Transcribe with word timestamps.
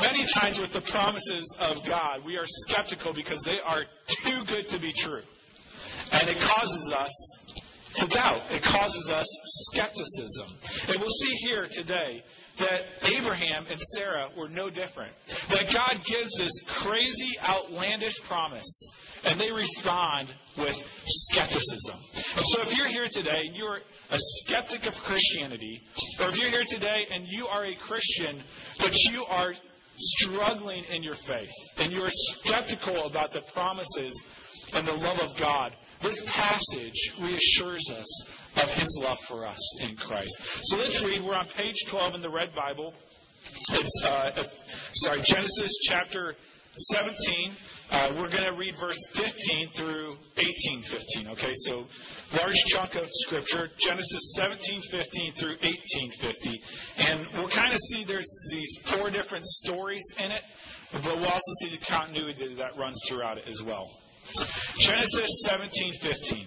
Many 0.00 0.26
times 0.26 0.60
with 0.60 0.72
the 0.72 0.80
promises 0.80 1.56
of 1.60 1.84
God, 1.84 2.24
we 2.24 2.36
are 2.36 2.44
skeptical 2.46 3.12
because 3.12 3.42
they 3.42 3.58
are 3.64 3.84
too 4.06 4.44
good 4.44 4.68
to 4.70 4.78
be 4.78 4.92
true. 4.92 5.22
And 6.12 6.28
it 6.28 6.40
causes 6.40 6.92
us 6.92 7.94
to 7.96 8.06
doubt. 8.06 8.50
It 8.52 8.62
causes 8.62 9.10
us 9.10 9.26
skepticism. 9.44 10.92
And 10.92 11.00
we'll 11.00 11.10
see 11.10 11.34
here 11.46 11.64
today 11.64 12.22
that 12.58 12.82
Abraham 13.16 13.66
and 13.68 13.80
Sarah 13.80 14.28
were 14.36 14.48
no 14.48 14.70
different. 14.70 15.12
That 15.50 15.74
God 15.74 16.04
gives 16.04 16.38
this 16.38 16.62
crazy, 16.66 17.38
outlandish 17.40 18.22
promise 18.22 19.04
and 19.24 19.40
they 19.40 19.50
respond 19.50 20.28
with 20.56 20.76
skepticism. 21.06 21.96
And 22.36 22.46
so 22.46 22.60
if 22.62 22.76
you're 22.76 22.88
here 22.88 23.06
today 23.10 23.46
and 23.46 23.56
you're 23.56 23.80
a 24.10 24.18
skeptic 24.18 24.86
of 24.86 25.02
Christianity, 25.02 25.82
or 26.20 26.28
if 26.28 26.40
you're 26.40 26.50
here 26.50 26.64
today 26.68 27.06
and 27.12 27.26
you 27.26 27.46
are 27.48 27.64
a 27.64 27.74
Christian, 27.74 28.40
but 28.78 28.94
you 29.10 29.24
are 29.24 29.52
struggling 29.98 30.84
in 30.84 31.02
your 31.02 31.14
faith 31.14 31.52
and 31.78 31.92
you're 31.92 32.08
skeptical 32.08 33.06
about 33.06 33.32
the 33.32 33.40
promises 33.40 34.22
and 34.74 34.86
the 34.86 34.92
love 34.92 35.20
of 35.20 35.36
God, 35.36 35.72
this 36.00 36.30
passage 36.30 37.14
reassures 37.20 37.90
us 37.90 38.56
of 38.62 38.72
his 38.72 39.00
love 39.02 39.18
for 39.18 39.46
us 39.46 39.82
in 39.82 39.96
Christ. 39.96 40.60
So 40.64 40.78
let's 40.78 41.02
read. 41.04 41.22
We're 41.22 41.34
on 41.34 41.48
page 41.48 41.86
12 41.86 42.16
in 42.16 42.20
the 42.22 42.30
Red 42.30 42.54
Bible. 42.54 42.94
It's, 43.72 44.04
uh, 44.04 44.42
sorry, 44.92 45.22
Genesis 45.22 45.78
chapter 45.82 46.36
17. 46.76 47.50
Uh, 47.90 48.08
we're 48.16 48.28
going 48.28 48.44
to 48.44 48.52
read 48.52 48.74
verse 48.76 48.98
15 49.14 49.68
through 49.68 50.16
18:15. 50.36 51.30
Okay, 51.32 51.52
so 51.52 51.86
large 52.36 52.64
chunk 52.66 52.94
of 52.96 53.08
scripture, 53.10 53.68
Genesis 53.78 54.36
17:15 54.38 55.32
through 55.34 55.56
18:50, 55.56 57.08
and 57.08 57.26
we'll 57.34 57.48
kind 57.48 57.72
of 57.72 57.78
see 57.78 58.04
there's 58.04 58.50
these 58.52 58.76
four 58.84 59.10
different 59.10 59.46
stories 59.46 60.14
in 60.18 60.30
it, 60.30 60.42
but 60.92 61.02
we'll 61.06 61.24
also 61.24 61.52
see 61.62 61.76
the 61.76 61.84
continuity 61.84 62.54
that 62.54 62.76
runs 62.76 63.00
throughout 63.08 63.38
it 63.38 63.48
as 63.48 63.62
well. 63.62 63.84
Genesis 64.78 65.46
17:15. 65.48 66.46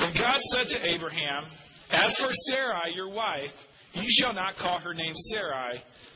And 0.00 0.14
God 0.18 0.40
said 0.40 0.68
to 0.68 0.86
Abraham, 0.86 1.46
"As 1.90 2.16
for 2.18 2.32
Sarai, 2.32 2.92
your 2.94 3.08
wife, 3.08 3.68
you 3.94 4.10
shall 4.10 4.32
not 4.32 4.56
call 4.56 4.80
her 4.80 4.94
name 4.94 5.14
Sarai." 5.14 5.80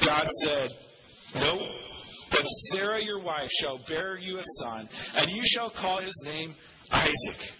God 0.00 0.28
said, 0.28 0.70
No, 1.36 1.58
but 2.30 2.44
Sarah 2.44 3.02
your 3.02 3.20
wife 3.20 3.50
shall 3.50 3.78
bear 3.78 4.16
you 4.16 4.38
a 4.38 4.42
son, 4.44 4.88
and 5.16 5.30
you 5.30 5.44
shall 5.44 5.70
call 5.70 6.00
his 6.00 6.24
name 6.26 6.54
Isaac. 6.90 7.52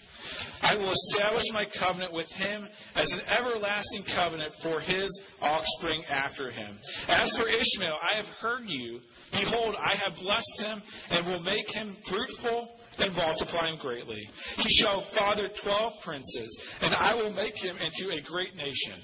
I 0.63 0.77
will 0.77 0.91
establish 0.91 1.53
my 1.53 1.65
covenant 1.65 2.13
with 2.13 2.31
him 2.31 2.67
as 2.95 3.13
an 3.13 3.21
everlasting 3.29 4.03
covenant 4.03 4.51
for 4.53 4.79
his 4.79 5.35
offspring 5.41 6.03
after 6.09 6.49
him. 6.49 6.75
As 7.07 7.37
for 7.37 7.47
Ishmael, 7.47 7.97
I 8.01 8.15
have 8.17 8.29
heard 8.29 8.67
you. 8.67 9.01
Behold, 9.31 9.75
I 9.79 9.95
have 9.95 10.17
blessed 10.17 10.63
him 10.63 10.81
and 11.11 11.27
will 11.27 11.43
make 11.43 11.71
him 11.71 11.87
fruitful 11.87 12.75
and 12.99 13.15
multiply 13.15 13.67
him 13.67 13.77
greatly. 13.77 14.27
He 14.57 14.69
shall 14.69 15.01
father 15.01 15.49
twelve 15.49 16.01
princes, 16.01 16.75
and 16.81 16.93
I 16.95 17.15
will 17.15 17.31
make 17.31 17.61
him 17.61 17.77
into 17.77 18.09
a 18.11 18.21
great 18.21 18.55
nation. 18.55 18.95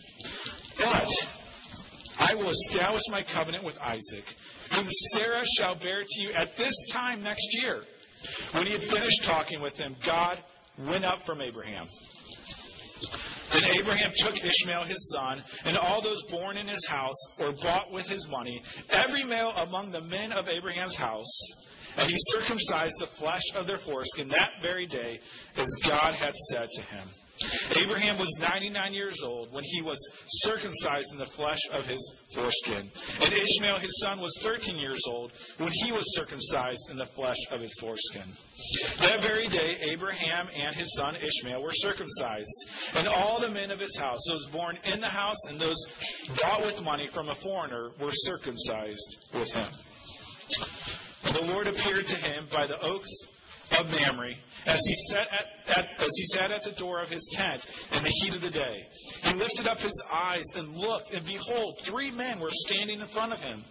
But 0.80 1.41
I 2.22 2.36
will 2.36 2.50
establish 2.50 3.02
my 3.09 3.24
covenant 3.24 3.64
with 3.64 3.82
Isaac, 3.82 4.24
whom 4.74 4.88
Sarah 4.88 5.44
shall 5.44 5.74
bear 5.76 6.04
to 6.08 6.22
you 6.22 6.32
at 6.34 6.56
this 6.56 6.88
time 6.92 7.24
next 7.24 7.58
year. 7.58 7.84
When 8.52 8.68
he 8.68 8.74
had 8.74 8.84
finished 8.84 9.24
talking 9.24 9.59
with 9.59 9.76
them, 9.76 9.96
God 10.06 10.38
went 10.78 11.04
up 11.04 11.24
from 11.24 11.42
Abraham. 11.42 11.88
Then 13.52 13.66
Abraham 13.76 14.12
took 14.16 14.44
Ishmael 14.44 14.84
his 14.84 15.12
son, 15.12 15.42
and 15.66 15.78
all 15.78 16.02
those 16.02 16.24
born 16.24 16.58
in 16.58 16.68
his 16.68 16.86
house, 16.86 17.40
or 17.40 17.54
bought 17.54 17.92
with 17.92 18.08
his 18.08 18.30
money, 18.30 18.62
every 18.92 19.24
male 19.24 19.52
among 19.52 19.92
the 19.92 20.02
men 20.02 20.32
of 20.32 20.48
Abraham's 20.48 20.96
house, 20.96 21.68
and 21.98 22.09
he 22.09 22.16
circumcised 22.18 23.02
the 23.02 23.08
flesh 23.08 23.56
of 23.58 23.66
their 23.66 23.78
foreskin 23.78 24.30
that 24.30 24.62
very 24.62 24.86
day, 24.86 25.20
as 25.58 25.76
God 25.84 26.14
had 26.14 26.36
said 26.36 26.70
to 26.76 26.82
him. 26.82 27.08
Abraham 27.75 28.18
was 28.18 28.40
99 28.40 28.94
years 28.94 29.24
old 29.24 29.52
when 29.53 29.63
he 29.63 29.81
was 29.81 29.97
circumcised 30.28 31.13
in 31.13 31.19
the 31.19 31.25
flesh 31.25 31.59
of 31.74 31.85
his 31.85 32.28
foreskin. 32.34 32.90
And 33.24 33.34
Ishmael, 33.34 33.79
his 33.79 34.00
son, 34.02 34.19
was 34.19 34.40
13 34.41 34.78
years 34.78 35.03
old 35.07 35.31
when 35.57 35.72
he 35.72 35.91
was 35.91 36.16
circumcised 36.16 36.90
in 36.90 36.97
the 36.97 37.06
flesh 37.06 37.38
of 37.52 37.62
his 37.62 37.74
foreskin. 37.79 38.28
That 39.07 39.22
very 39.22 39.47
day, 39.47 39.78
Abraham 39.91 40.47
and 40.56 40.75
his 40.75 40.96
son 40.96 41.16
Ishmael 41.16 41.62
were 41.62 41.72
circumcised. 41.72 42.96
And 42.96 43.07
all 43.07 43.40
the 43.40 43.50
men 43.50 43.72
of 43.72 43.79
his 43.79 43.97
house, 43.97 44.25
those 44.28 44.47
born 44.47 44.78
in 44.94 45.02
the 45.02 45.08
house 45.08 45.46
and 45.50 45.59
those 45.59 45.85
bought 46.41 46.63
with 46.63 46.84
money 46.84 47.08
from 47.08 47.29
a 47.29 47.35
foreigner, 47.35 47.90
were 48.00 48.12
circumcised 48.12 49.29
with 49.34 49.52
him. 49.52 49.68
And 51.23 51.35
the 51.35 51.53
Lord 51.53 51.68
appeared 51.68 52.08
to 52.08 52.18
him 52.18 52.47
by 52.52 52.68
the 52.68 52.79
oaks 52.81 53.41
of 53.80 53.92
Mamre 53.92 54.34
as 54.66 54.86
he, 54.86 54.94
sat 54.94 55.28
at, 55.32 55.78
at, 55.78 56.02
as 56.02 56.12
he 56.18 56.26
sat 56.26 56.52
at 56.52 56.64
the 56.64 56.72
door 56.72 57.02
of 57.02 57.09
his 57.09 57.30
tent 57.34 57.66
in 57.96 58.04
the 58.04 58.09
heat 58.09 58.36
of 58.36 58.42
the 58.42 58.50
day. 58.50 58.84
He 59.24 59.34
lifted 59.34 59.68
up 59.68 59.82
his 59.82 60.04
eyes 60.14 60.46
and 60.56 60.76
looked, 60.76 61.12
and 61.14 61.26
behold, 61.26 61.80
three 61.82 62.12
men 62.12 62.40
were 62.40 62.50
standing 62.52 63.00
in 63.00 63.06
front 63.06 63.34
of 63.34 63.42
him. 63.42 63.64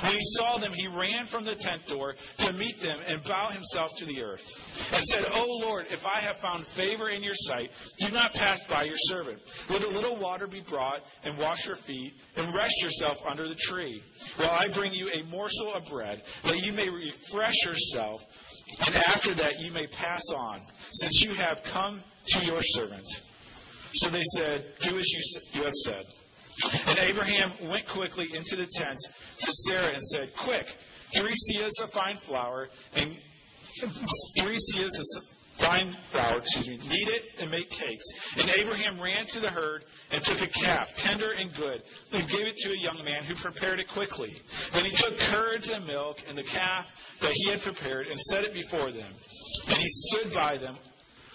When 0.00 0.12
he 0.12 0.20
saw 0.22 0.56
them, 0.56 0.72
he 0.72 0.88
ran 0.88 1.26
from 1.26 1.44
the 1.44 1.54
tent 1.54 1.86
door 1.86 2.14
to 2.38 2.52
meet 2.54 2.80
them 2.80 2.98
and 3.06 3.22
bow 3.22 3.48
himself 3.50 3.96
to 3.96 4.06
the 4.06 4.22
earth 4.22 4.90
and 4.94 5.04
said, 5.04 5.24
O 5.26 5.60
Lord, 5.62 5.86
if 5.90 6.06
I 6.06 6.20
have 6.20 6.38
found 6.38 6.64
favor 6.64 7.08
in 7.10 7.22
your 7.22 7.34
sight, 7.34 7.72
do 7.98 8.10
not 8.12 8.34
pass 8.34 8.64
by 8.64 8.84
your 8.84 8.96
servant. 8.96 9.40
Let 9.68 9.82
a 9.82 9.88
little 9.88 10.16
water 10.16 10.46
be 10.46 10.60
brought 10.60 11.04
and 11.24 11.36
wash 11.36 11.66
your 11.66 11.76
feet 11.76 12.14
and 12.36 12.54
rest 12.54 12.82
yourself 12.82 13.22
under 13.28 13.48
the 13.48 13.54
tree 13.54 14.00
while 14.36 14.50
I 14.50 14.68
bring 14.72 14.94
you 14.94 15.10
a 15.12 15.24
morsel 15.24 15.74
of 15.74 15.86
bread 15.90 16.22
that 16.44 16.64
you 16.64 16.72
may 16.72 16.88
refresh 16.88 17.64
yourself 17.66 18.24
and 18.84 18.96
after 18.96 19.34
that 19.36 19.45
you 19.58 19.72
may 19.72 19.86
pass 19.86 20.30
on, 20.34 20.60
since 20.92 21.22
you 21.22 21.34
have 21.34 21.62
come 21.64 22.00
to 22.28 22.44
your 22.44 22.60
servant. 22.60 23.06
So 23.94 24.10
they 24.10 24.22
said, 24.22 24.64
Do 24.80 24.98
as 24.98 25.12
you, 25.12 25.58
you 25.58 25.64
have 25.64 25.72
said. 25.72 26.04
And 26.88 26.98
Abraham 26.98 27.52
went 27.62 27.86
quickly 27.86 28.26
into 28.34 28.56
the 28.56 28.66
tent 28.66 28.98
to 29.40 29.52
Sarah 29.52 29.92
and 29.92 30.02
said, 30.02 30.34
Quick, 30.34 30.68
three 31.16 31.34
seahs 31.34 31.82
of 31.82 31.90
fine 31.90 32.16
flour 32.16 32.68
and 32.96 33.16
three 34.38 34.56
seahs 34.56 34.98
of 34.98 35.06
fine 35.58 35.86
flour, 35.86 36.38
excuse 36.38 36.68
me, 36.68 36.76
knead 36.76 37.08
it 37.08 37.22
and 37.40 37.50
make 37.50 37.70
cakes. 37.70 38.36
And 38.38 38.50
Abraham 38.50 39.00
ran 39.00 39.26
to 39.26 39.40
the 39.40 39.50
herd 39.50 39.84
and 40.10 40.22
took 40.22 40.42
a 40.42 40.46
calf, 40.46 40.96
tender 40.96 41.30
and 41.36 41.52
good, 41.54 41.82
and 42.12 42.28
gave 42.28 42.46
it 42.46 42.56
to 42.58 42.70
a 42.70 42.78
young 42.78 43.04
man 43.04 43.24
who 43.24 43.34
prepared 43.34 43.80
it 43.80 43.88
quickly. 43.88 44.34
Then 44.72 44.84
he 44.84 44.92
took 44.92 45.18
curds 45.18 45.70
and 45.70 45.86
milk 45.86 46.18
and 46.28 46.36
the 46.36 46.42
calf 46.42 47.18
that 47.20 47.32
he 47.32 47.50
had 47.50 47.62
prepared 47.62 48.08
and 48.08 48.20
set 48.20 48.44
it 48.44 48.52
before 48.52 48.90
them. 48.90 49.10
And 49.68 49.78
he 49.78 49.88
stood 49.88 50.34
by 50.34 50.58
them 50.58 50.76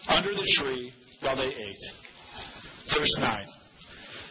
under 0.10 0.34
the 0.34 0.48
tree 0.48 0.94
while 1.22 1.36
they 1.36 1.48
ate. 1.48 1.84
Verse 2.88 3.20
9. 3.20 3.46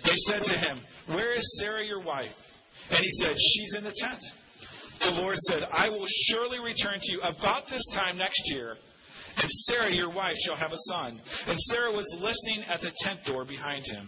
They 0.04 0.16
said 0.16 0.44
to 0.44 0.58
him, 0.58 0.78
Where 1.06 1.32
is 1.32 1.58
Sarah 1.58 1.84
your 1.84 2.00
wife? 2.00 2.46
And 2.90 2.98
he 2.98 3.10
said, 3.10 3.38
She's 3.40 3.74
in 3.74 3.84
the 3.84 3.92
tent. 3.92 4.22
The 5.00 5.22
Lord 5.22 5.36
said, 5.36 5.64
I 5.72 5.88
will 5.90 6.06
surely 6.06 6.60
return 6.60 6.98
to 7.00 7.12
you 7.12 7.20
about 7.20 7.68
this 7.68 7.88
time 7.88 8.18
next 8.18 8.52
year 8.52 8.76
and 9.36 9.50
Sarah, 9.50 9.92
your 9.92 10.10
wife, 10.10 10.36
shall 10.36 10.56
have 10.56 10.72
a 10.72 10.78
son. 10.78 11.12
And 11.48 11.58
Sarah 11.58 11.92
was 11.92 12.18
listening 12.20 12.64
at 12.72 12.80
the 12.80 12.90
tent 12.90 13.24
door 13.24 13.44
behind 13.44 13.86
him. 13.86 14.06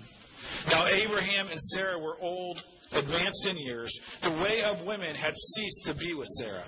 Now 0.71 0.87
Abraham 0.87 1.49
and 1.49 1.61
Sarah 1.61 1.99
were 1.99 2.17
old, 2.21 2.63
advanced 2.93 3.47
in 3.47 3.57
years. 3.57 4.01
The 4.23 4.31
way 4.31 4.63
of 4.63 4.85
women 4.85 5.15
had 5.15 5.35
ceased 5.37 5.87
to 5.87 5.95
be 5.95 6.15
with 6.15 6.29
Sarah. 6.29 6.67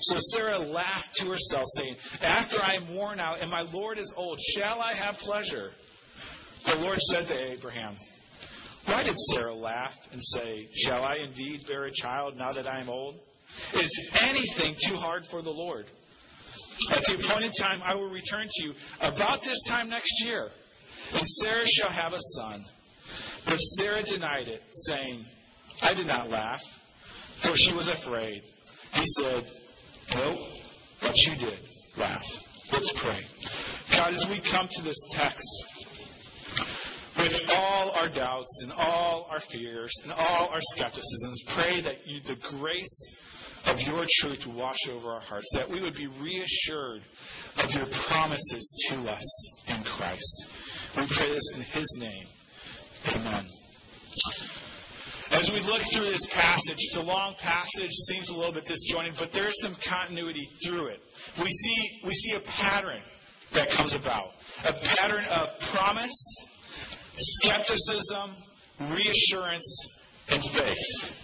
So 0.00 0.16
Sarah 0.18 0.58
laughed 0.58 1.16
to 1.16 1.28
herself, 1.28 1.64
saying, 1.66 1.96
After 2.22 2.62
I 2.62 2.74
am 2.74 2.94
worn 2.94 3.20
out 3.20 3.40
and 3.40 3.50
my 3.50 3.62
Lord 3.72 3.98
is 3.98 4.12
old, 4.16 4.40
shall 4.40 4.80
I 4.80 4.94
have 4.94 5.18
pleasure? 5.18 5.70
The 6.66 6.76
Lord 6.76 6.98
said 6.98 7.28
to 7.28 7.36
Abraham, 7.36 7.94
Why 8.86 9.02
did 9.02 9.18
Sarah 9.18 9.54
laugh 9.54 9.96
and 10.12 10.20
say, 10.22 10.68
Shall 10.74 11.04
I 11.04 11.18
indeed 11.24 11.66
bear 11.68 11.84
a 11.84 11.92
child 11.92 12.36
now 12.36 12.50
that 12.50 12.66
I 12.66 12.80
am 12.80 12.88
old? 12.88 13.14
Is 13.74 14.10
anything 14.22 14.74
too 14.78 14.96
hard 14.96 15.26
for 15.26 15.42
the 15.42 15.52
Lord? 15.52 15.86
At 16.90 17.04
the 17.06 17.14
appointed 17.14 17.52
time, 17.58 17.82
I 17.84 17.94
will 17.94 18.08
return 18.08 18.48
to 18.48 18.64
you 18.64 18.74
about 19.00 19.42
this 19.42 19.62
time 19.64 19.88
next 19.88 20.24
year, 20.24 20.50
and 21.12 21.26
Sarah 21.26 21.66
shall 21.66 21.90
have 21.90 22.12
a 22.12 22.18
son. 22.18 22.62
But 23.46 23.56
Sarah 23.56 24.02
denied 24.02 24.48
it, 24.48 24.62
saying, 24.72 25.24
I 25.82 25.94
did 25.94 26.06
not 26.06 26.30
laugh. 26.30 26.62
for 26.62 27.56
she 27.56 27.72
was 27.72 27.88
afraid. 27.88 28.42
He 28.94 29.04
said, 29.04 29.44
Nope, 30.14 30.40
but 31.00 31.26
you 31.26 31.34
did 31.36 31.58
laugh. 31.96 32.24
Let's 32.72 32.92
pray. 32.92 33.24
God, 33.96 34.12
as 34.12 34.28
we 34.28 34.40
come 34.40 34.68
to 34.68 34.82
this 34.82 35.04
text, 35.10 35.72
with 37.18 37.50
all 37.52 37.90
our 37.90 38.08
doubts 38.08 38.62
and 38.62 38.72
all 38.72 39.28
our 39.30 39.40
fears 39.40 39.92
and 40.04 40.12
all 40.12 40.48
our 40.48 40.60
skepticisms, 40.60 41.42
pray 41.46 41.80
that 41.82 42.06
you, 42.06 42.20
the 42.20 42.34
grace 42.34 43.18
of 43.66 43.86
your 43.86 44.04
truth 44.08 44.46
would 44.46 44.56
wash 44.56 44.88
over 44.90 45.10
our 45.10 45.20
hearts, 45.20 45.52
that 45.54 45.68
we 45.68 45.80
would 45.80 45.94
be 45.94 46.06
reassured 46.06 47.02
of 47.62 47.74
your 47.74 47.86
promises 47.86 48.88
to 48.88 49.08
us 49.10 49.68
in 49.68 49.82
Christ. 49.84 50.96
We 50.96 51.06
pray 51.06 51.30
this 51.32 51.52
in 51.54 51.62
his 51.62 51.96
name. 51.98 52.26
Amen. 53.16 53.46
As 55.32 55.50
we 55.50 55.60
look 55.60 55.82
through 55.82 56.06
this 56.06 56.26
passage, 56.26 56.76
it's 56.78 56.96
a 56.96 57.02
long 57.02 57.34
passage, 57.40 57.90
seems 57.90 58.28
a 58.28 58.36
little 58.36 58.52
bit 58.52 58.66
disjointed, 58.66 59.14
but 59.18 59.32
there 59.32 59.46
is 59.46 59.62
some 59.62 59.74
continuity 59.74 60.44
through 60.44 60.88
it. 60.88 61.00
We 61.40 61.48
see, 61.48 62.00
we 62.04 62.12
see 62.12 62.36
a 62.36 62.40
pattern 62.40 63.00
that 63.52 63.70
comes 63.70 63.94
about 63.94 64.34
a 64.64 64.72
pattern 64.72 65.24
of 65.32 65.58
promise, 65.60 67.14
skepticism, 67.16 68.30
reassurance, 68.90 70.02
and 70.30 70.44
faith. 70.44 71.21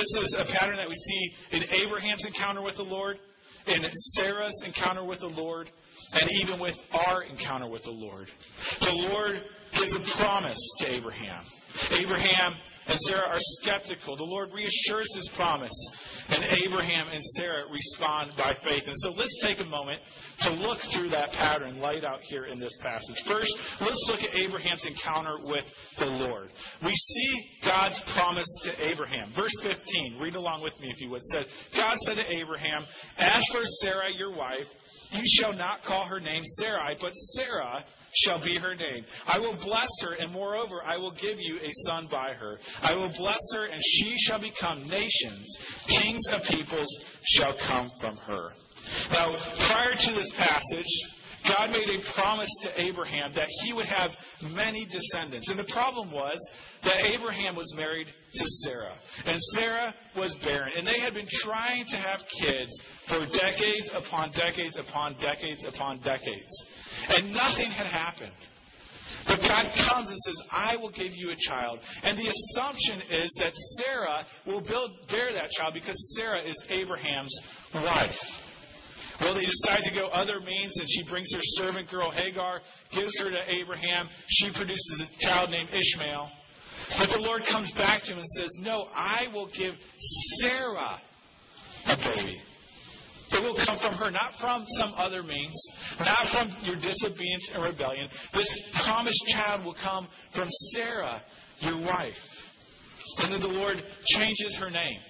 This 0.00 0.16
is 0.16 0.34
a 0.40 0.46
pattern 0.46 0.76
that 0.76 0.88
we 0.88 0.94
see 0.94 1.34
in 1.52 1.62
Abraham's 1.74 2.24
encounter 2.24 2.62
with 2.62 2.76
the 2.76 2.84
Lord, 2.84 3.18
in 3.66 3.82
Sarah's 3.92 4.62
encounter 4.64 5.04
with 5.04 5.20
the 5.20 5.28
Lord, 5.28 5.68
and 6.14 6.26
even 6.40 6.58
with 6.58 6.82
our 6.90 7.22
encounter 7.22 7.68
with 7.68 7.82
the 7.82 7.90
Lord. 7.90 8.30
The 8.80 9.08
Lord 9.12 9.42
gives 9.72 9.96
a 9.96 10.16
promise 10.16 10.70
to 10.78 10.90
Abraham. 10.90 11.42
Abraham 11.90 12.54
and 12.86 12.98
Sarah 12.98 13.28
are 13.28 13.38
skeptical. 13.38 14.16
The 14.16 14.24
Lord 14.24 14.52
reassures 14.52 15.14
his 15.14 15.28
promise, 15.28 16.24
and 16.30 16.42
Abraham 16.64 17.08
and 17.12 17.22
Sarah 17.22 17.64
respond 17.70 18.32
by 18.36 18.52
faith. 18.52 18.86
And 18.88 18.96
so 18.96 19.12
let's 19.12 19.36
take 19.42 19.60
a 19.60 19.64
moment 19.64 20.00
to 20.40 20.52
look 20.52 20.78
through 20.78 21.10
that 21.10 21.32
pattern 21.32 21.80
laid 21.80 22.04
out 22.04 22.22
here 22.22 22.44
in 22.44 22.58
this 22.58 22.76
passage. 22.78 23.22
First, 23.22 23.80
let's 23.80 24.08
look 24.10 24.22
at 24.22 24.36
Abraham's 24.36 24.86
encounter 24.86 25.36
with 25.42 25.96
the 25.98 26.06
Lord. 26.06 26.48
We 26.82 26.92
see 26.92 27.50
God's 27.62 28.00
promise 28.00 28.60
to 28.64 28.88
Abraham. 28.88 29.28
Verse 29.28 29.60
15, 29.62 30.18
read 30.18 30.34
along 30.34 30.62
with 30.62 30.80
me 30.80 30.88
if 30.88 31.00
you 31.00 31.10
would. 31.10 31.22
Said, 31.22 31.46
God 31.76 31.94
said 31.96 32.16
to 32.16 32.32
Abraham, 32.32 32.84
As 33.18 33.46
for 33.46 33.64
Sarah, 33.64 34.12
your 34.16 34.32
wife, 34.32 34.74
you 35.12 35.22
shall 35.26 35.52
not 35.52 35.84
call 35.84 36.04
her 36.04 36.20
name 36.20 36.42
Sarai, 36.44 36.96
but 37.00 37.12
Sarah 37.12 37.84
shall 38.12 38.38
be 38.40 38.56
her 38.56 38.74
name. 38.74 39.04
I 39.26 39.38
will 39.38 39.54
bless 39.54 40.02
her, 40.02 40.12
and 40.12 40.32
moreover, 40.32 40.82
I 40.84 40.98
will 40.98 41.12
give 41.12 41.40
you 41.40 41.58
a 41.62 41.70
son 41.70 42.06
by 42.06 42.34
her. 42.34 42.58
I 42.82 42.94
will 42.94 43.10
bless 43.10 43.54
her, 43.54 43.66
and 43.66 43.80
she 43.84 44.16
shall 44.16 44.40
become 44.40 44.88
nations. 44.88 45.56
Kings 45.88 46.28
of 46.32 46.44
peoples 46.44 47.18
shall 47.24 47.52
come 47.52 47.88
from 48.00 48.16
her. 48.16 48.50
Now, 49.12 49.36
prior 49.60 49.94
to 49.94 50.12
this 50.12 50.32
passage, 50.36 51.19
God 51.46 51.70
made 51.70 51.88
a 51.88 51.98
promise 52.00 52.50
to 52.62 52.80
Abraham 52.80 53.32
that 53.32 53.48
he 53.48 53.72
would 53.72 53.86
have 53.86 54.16
many 54.54 54.84
descendants. 54.84 55.50
And 55.50 55.58
the 55.58 55.64
problem 55.64 56.10
was 56.10 56.38
that 56.82 56.98
Abraham 56.98 57.56
was 57.56 57.74
married 57.76 58.06
to 58.06 58.46
Sarah. 58.46 58.94
And 59.26 59.40
Sarah 59.40 59.94
was 60.16 60.36
barren. 60.36 60.72
And 60.76 60.86
they 60.86 61.00
had 61.00 61.14
been 61.14 61.28
trying 61.30 61.86
to 61.86 61.96
have 61.96 62.28
kids 62.28 62.80
for 62.80 63.24
decades 63.24 63.92
upon 63.94 64.30
decades 64.30 64.76
upon 64.78 65.14
decades 65.14 65.64
upon 65.64 65.98
decades. 65.98 67.08
And 67.16 67.34
nothing 67.34 67.70
had 67.70 67.86
happened. 67.86 68.32
But 69.26 69.42
God 69.42 69.74
comes 69.74 70.10
and 70.10 70.18
says, 70.18 70.42
I 70.52 70.76
will 70.76 70.90
give 70.90 71.14
you 71.16 71.30
a 71.30 71.36
child. 71.36 71.80
And 72.02 72.16
the 72.16 72.28
assumption 72.28 73.00
is 73.10 73.38
that 73.40 73.54
Sarah 73.54 74.24
will 74.46 74.60
build, 74.60 74.90
bear 75.08 75.32
that 75.32 75.50
child 75.50 75.74
because 75.74 76.16
Sarah 76.16 76.42
is 76.42 76.66
Abraham's 76.70 77.38
wife. 77.74 78.49
Well, 79.20 79.34
they 79.34 79.44
decide 79.44 79.82
to 79.82 79.94
go 79.94 80.06
other 80.06 80.40
means, 80.40 80.80
and 80.80 80.88
she 80.88 81.02
brings 81.02 81.34
her 81.34 81.42
servant 81.42 81.90
girl 81.90 82.10
Hagar, 82.10 82.60
gives 82.90 83.20
her 83.20 83.30
to 83.30 83.52
Abraham. 83.54 84.08
She 84.28 84.50
produces 84.50 85.10
a 85.14 85.18
child 85.18 85.50
named 85.50 85.68
Ishmael. 85.72 86.30
But 86.98 87.10
the 87.10 87.20
Lord 87.20 87.44
comes 87.44 87.70
back 87.70 88.00
to 88.02 88.12
him 88.12 88.18
and 88.18 88.26
says, 88.26 88.58
No, 88.62 88.88
I 88.94 89.28
will 89.32 89.46
give 89.46 89.78
Sarah 89.98 91.00
a 91.88 91.96
baby. 91.96 92.36
It 93.32 93.42
will 93.42 93.54
come 93.54 93.76
from 93.76 93.94
her, 93.94 94.10
not 94.10 94.34
from 94.34 94.66
some 94.66 94.92
other 94.96 95.22
means, 95.22 95.96
not 96.00 96.26
from 96.26 96.48
your 96.64 96.76
disobedience 96.76 97.52
and 97.54 97.62
rebellion. 97.62 98.08
This 98.32 98.82
promised 98.82 99.28
child 99.28 99.64
will 99.64 99.74
come 99.74 100.08
from 100.30 100.48
Sarah, 100.48 101.22
your 101.60 101.78
wife. 101.78 102.50
And 103.22 103.32
then 103.32 103.40
the 103.40 103.60
Lord 103.60 103.82
changes 104.04 104.56
her 104.56 104.70
name. 104.70 105.00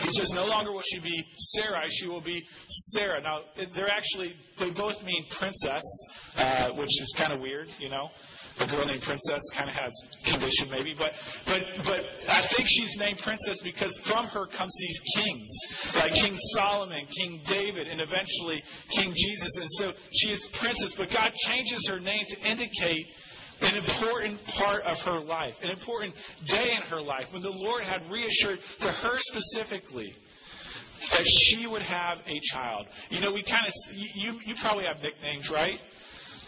He 0.00 0.10
says, 0.10 0.32
no 0.34 0.46
longer 0.46 0.72
will 0.72 0.80
she 0.80 1.00
be 1.00 1.24
Sarai, 1.36 1.88
she 1.88 2.08
will 2.08 2.20
be 2.20 2.46
Sarah. 2.68 3.20
Now, 3.20 3.40
they're 3.74 3.90
actually, 3.90 4.34
they 4.58 4.70
both 4.70 5.04
mean 5.04 5.24
princess, 5.30 6.34
uh, 6.38 6.70
which 6.74 7.00
is 7.00 7.12
kind 7.16 7.32
of 7.32 7.40
weird, 7.40 7.68
you 7.78 7.90
know. 7.90 8.10
A 8.60 8.66
girl 8.66 8.84
named 8.84 9.00
Princess 9.00 9.48
kind 9.54 9.70
of 9.70 9.74
has 9.76 9.92
condition, 10.26 10.68
maybe, 10.70 10.94
but 10.94 11.16
but 11.46 11.86
but 11.86 12.00
I 12.28 12.42
think 12.42 12.68
she's 12.68 12.98
named 12.98 13.18
Princess 13.18 13.62
because 13.62 13.96
from 13.96 14.26
her 14.26 14.46
comes 14.46 14.76
these 14.78 15.00
kings, 15.16 15.92
like 15.96 16.14
King 16.14 16.36
Solomon, 16.36 17.06
King 17.06 17.40
David, 17.46 17.88
and 17.88 17.98
eventually 18.00 18.62
King 18.90 19.14
Jesus. 19.16 19.56
And 19.56 19.70
so 19.70 19.98
she 20.12 20.30
is 20.30 20.48
Princess, 20.48 20.94
but 20.94 21.08
God 21.10 21.32
changes 21.32 21.88
her 21.88 21.98
name 21.98 22.24
to 22.28 22.50
indicate 22.50 23.06
an 23.62 23.76
important 23.76 24.44
part 24.54 24.82
of 24.84 25.00
her 25.02 25.20
life, 25.20 25.62
an 25.62 25.70
important 25.70 26.14
day 26.44 26.74
in 26.74 26.82
her 26.88 27.02
life, 27.02 27.32
when 27.32 27.42
the 27.42 27.52
Lord 27.52 27.84
had 27.84 28.10
reassured 28.10 28.60
to 28.80 28.92
her 28.92 29.18
specifically 29.18 30.14
that 31.12 31.26
she 31.26 31.66
would 31.66 31.82
have 31.82 32.22
a 32.26 32.38
child. 32.40 32.86
You 33.10 33.20
know, 33.20 33.32
we 33.32 33.42
kind 33.42 33.66
of, 33.66 33.72
you, 34.14 34.38
you 34.46 34.54
probably 34.54 34.84
have 34.84 35.02
nicknames, 35.02 35.50
right? 35.50 35.80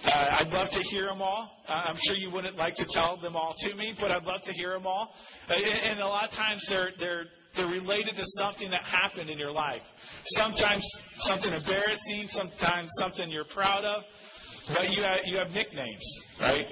Uh, 0.06 0.37
I'd 0.38 0.52
love 0.52 0.69
to 0.70 0.82
hear 0.82 1.06
them 1.06 1.22
all. 1.22 1.50
Uh, 1.66 1.72
I'm 1.72 1.96
sure 1.96 2.14
you 2.16 2.31
wouldn't 2.31 2.56
like 2.56 2.76
to 2.76 2.84
tell 2.84 3.17
them 3.17 3.37
all 3.37 3.55
to 3.55 3.75
me, 3.75 3.94
but 3.99 4.10
I'd 4.10 4.26
love 4.26 4.43
to 4.43 4.52
hear 4.52 4.75
them 4.75 4.87
all. 4.87 5.14
Uh, 5.49 5.55
and, 5.55 5.93
and 5.93 6.00
a 6.00 6.06
lot 6.06 6.25
of 6.25 6.31
times 6.31 6.67
they're, 6.69 6.90
they're, 6.99 7.25
they're 7.55 7.69
related 7.69 8.17
to 8.17 8.25
something 8.25 8.70
that 8.70 8.84
happened 8.84 9.31
in 9.31 9.38
your 9.38 9.52
life. 9.52 10.22
Sometimes 10.26 10.84
something 11.17 11.52
embarrassing, 11.52 12.28
sometimes 12.28 12.90
something 12.99 13.31
you're 13.31 13.44
proud 13.44 13.84
of. 13.84 14.05
But 14.69 14.96
you 14.96 15.02
have, 15.02 15.20
you 15.26 15.38
have 15.38 15.55
nicknames, 15.55 16.38
right? 16.40 16.66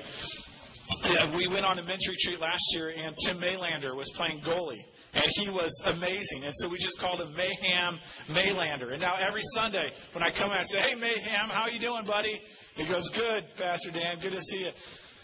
Yeah, 1.04 1.36
we 1.36 1.46
went 1.48 1.64
on 1.64 1.78
a 1.78 1.82
men's 1.82 2.08
retreat 2.08 2.40
last 2.40 2.74
year, 2.74 2.88
and 2.88 3.16
Tim 3.16 3.36
Maylander 3.36 3.94
was 3.96 4.12
playing 4.12 4.40
goalie, 4.40 4.82
and 5.14 5.24
he 5.26 5.50
was 5.50 5.82
amazing. 5.84 6.44
And 6.44 6.54
so 6.54 6.68
we 6.68 6.78
just 6.78 7.00
called 7.00 7.20
him 7.20 7.34
Mayhem 7.34 7.98
Maylander. 8.28 8.92
And 8.92 9.00
now 9.00 9.14
every 9.18 9.42
Sunday 9.42 9.92
when 10.12 10.22
I 10.22 10.30
come 10.30 10.50
in, 10.52 10.58
I 10.58 10.62
say, 10.62 10.80
"Hey 10.80 10.94
Mayhem, 10.94 11.48
how 11.48 11.66
you 11.68 11.80
doing, 11.80 12.04
buddy?" 12.04 12.40
He 12.76 12.84
goes, 12.84 13.10
"Good, 13.10 13.44
Pastor 13.56 13.90
Dan. 13.90 14.18
Good 14.20 14.32
to 14.32 14.40
see 14.40 14.64
you." 14.64 14.70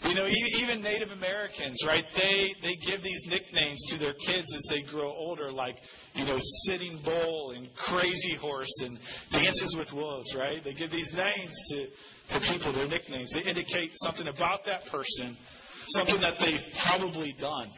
You 0.07 0.15
know, 0.15 0.25
even 0.61 0.81
Native 0.81 1.11
Americans, 1.11 1.85
right? 1.85 2.09
They 2.11 2.53
they 2.61 2.75
give 2.75 3.01
these 3.01 3.27
nicknames 3.27 3.87
to 3.89 3.99
their 3.99 4.13
kids 4.13 4.55
as 4.55 4.67
they 4.71 4.81
grow 4.81 5.11
older, 5.11 5.51
like 5.51 5.77
you 6.15 6.25
know, 6.25 6.37
Sitting 6.39 6.97
Bull 6.99 7.51
and 7.51 7.73
Crazy 7.75 8.35
Horse 8.35 8.81
and 8.81 8.97
Dances 9.31 9.75
with 9.77 9.91
Wolves, 9.91 10.35
right? 10.35 10.63
They 10.63 10.73
give 10.73 10.89
these 10.89 11.15
names 11.17 11.69
to 11.71 11.87
to 12.29 12.39
people, 12.39 12.71
their 12.71 12.87
nicknames. 12.87 13.33
They 13.33 13.41
indicate 13.41 13.91
something 13.95 14.27
about 14.27 14.65
that 14.65 14.85
person, 14.87 15.35
something 15.89 16.21
that 16.21 16.39
they've 16.39 16.67
probably 16.77 17.33
done. 17.33 17.69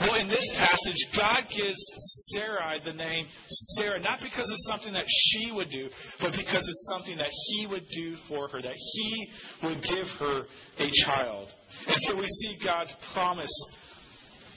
Well, 0.00 0.14
in 0.14 0.28
this 0.28 0.56
passage, 0.56 1.12
God 1.14 1.48
gives 1.48 2.32
Sarai 2.32 2.80
the 2.82 2.92
name 2.92 3.26
Sarah, 3.48 4.00
not 4.00 4.20
because 4.20 4.50
it's 4.50 4.66
something 4.66 4.92
that 4.94 5.08
she 5.08 5.50
would 5.52 5.68
do, 5.68 5.88
but 6.20 6.36
because 6.36 6.68
it's 6.68 6.88
something 6.88 7.16
that 7.18 7.30
He 7.30 7.66
would 7.66 7.88
do 7.88 8.16
for 8.16 8.48
her, 8.48 8.60
that 8.60 8.76
He 8.76 9.30
would 9.62 9.82
give 9.82 10.10
her 10.16 10.42
a 10.78 10.88
child. 10.90 11.52
And 11.86 11.96
so 11.96 12.16
we 12.16 12.26
see 12.26 12.56
God's 12.64 12.94
promise 13.12 13.78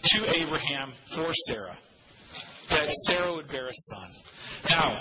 to 0.04 0.39
Abraham 0.39 0.92
for 1.13 1.32
Sarah, 1.34 1.75
that 2.70 2.92
Sarah 2.92 3.34
would 3.34 3.48
bear 3.48 3.68
a 3.68 3.74
son. 3.74 4.10
Now, 4.70 4.98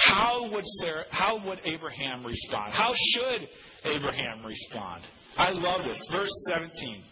how 0.00 0.50
would 0.52 0.66
Sarah, 0.66 1.04
how 1.10 1.38
would 1.46 1.58
Abraham 1.66 2.24
respond? 2.24 2.72
How 2.72 2.94
should 2.94 3.48
Abraham 3.84 4.46
respond? 4.46 5.02
I 5.36 5.50
love 5.52 5.84
this. 5.84 6.06
Verse 6.10 6.46
17. 6.48 7.02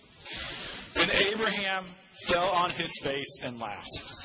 Then 0.94 1.10
Abraham 1.10 1.84
fell 2.26 2.48
on 2.48 2.70
his 2.70 2.98
face 3.02 3.40
and 3.44 3.60
laughed. 3.60 4.00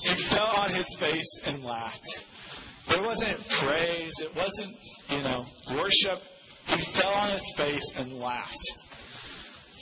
he 0.00 0.14
fell 0.14 0.56
on 0.56 0.70
his 0.70 0.96
face 0.98 1.40
and 1.46 1.62
laughed. 1.64 2.26
It 2.88 3.02
wasn't 3.02 3.48
praise, 3.48 4.20
it 4.22 4.34
wasn't, 4.34 4.74
you 5.10 5.22
know, 5.22 5.44
worship. 5.74 6.18
He 6.66 6.78
fell 6.78 7.12
on 7.12 7.30
his 7.30 7.54
face 7.58 7.92
and 7.98 8.18
laughed. 8.18 8.66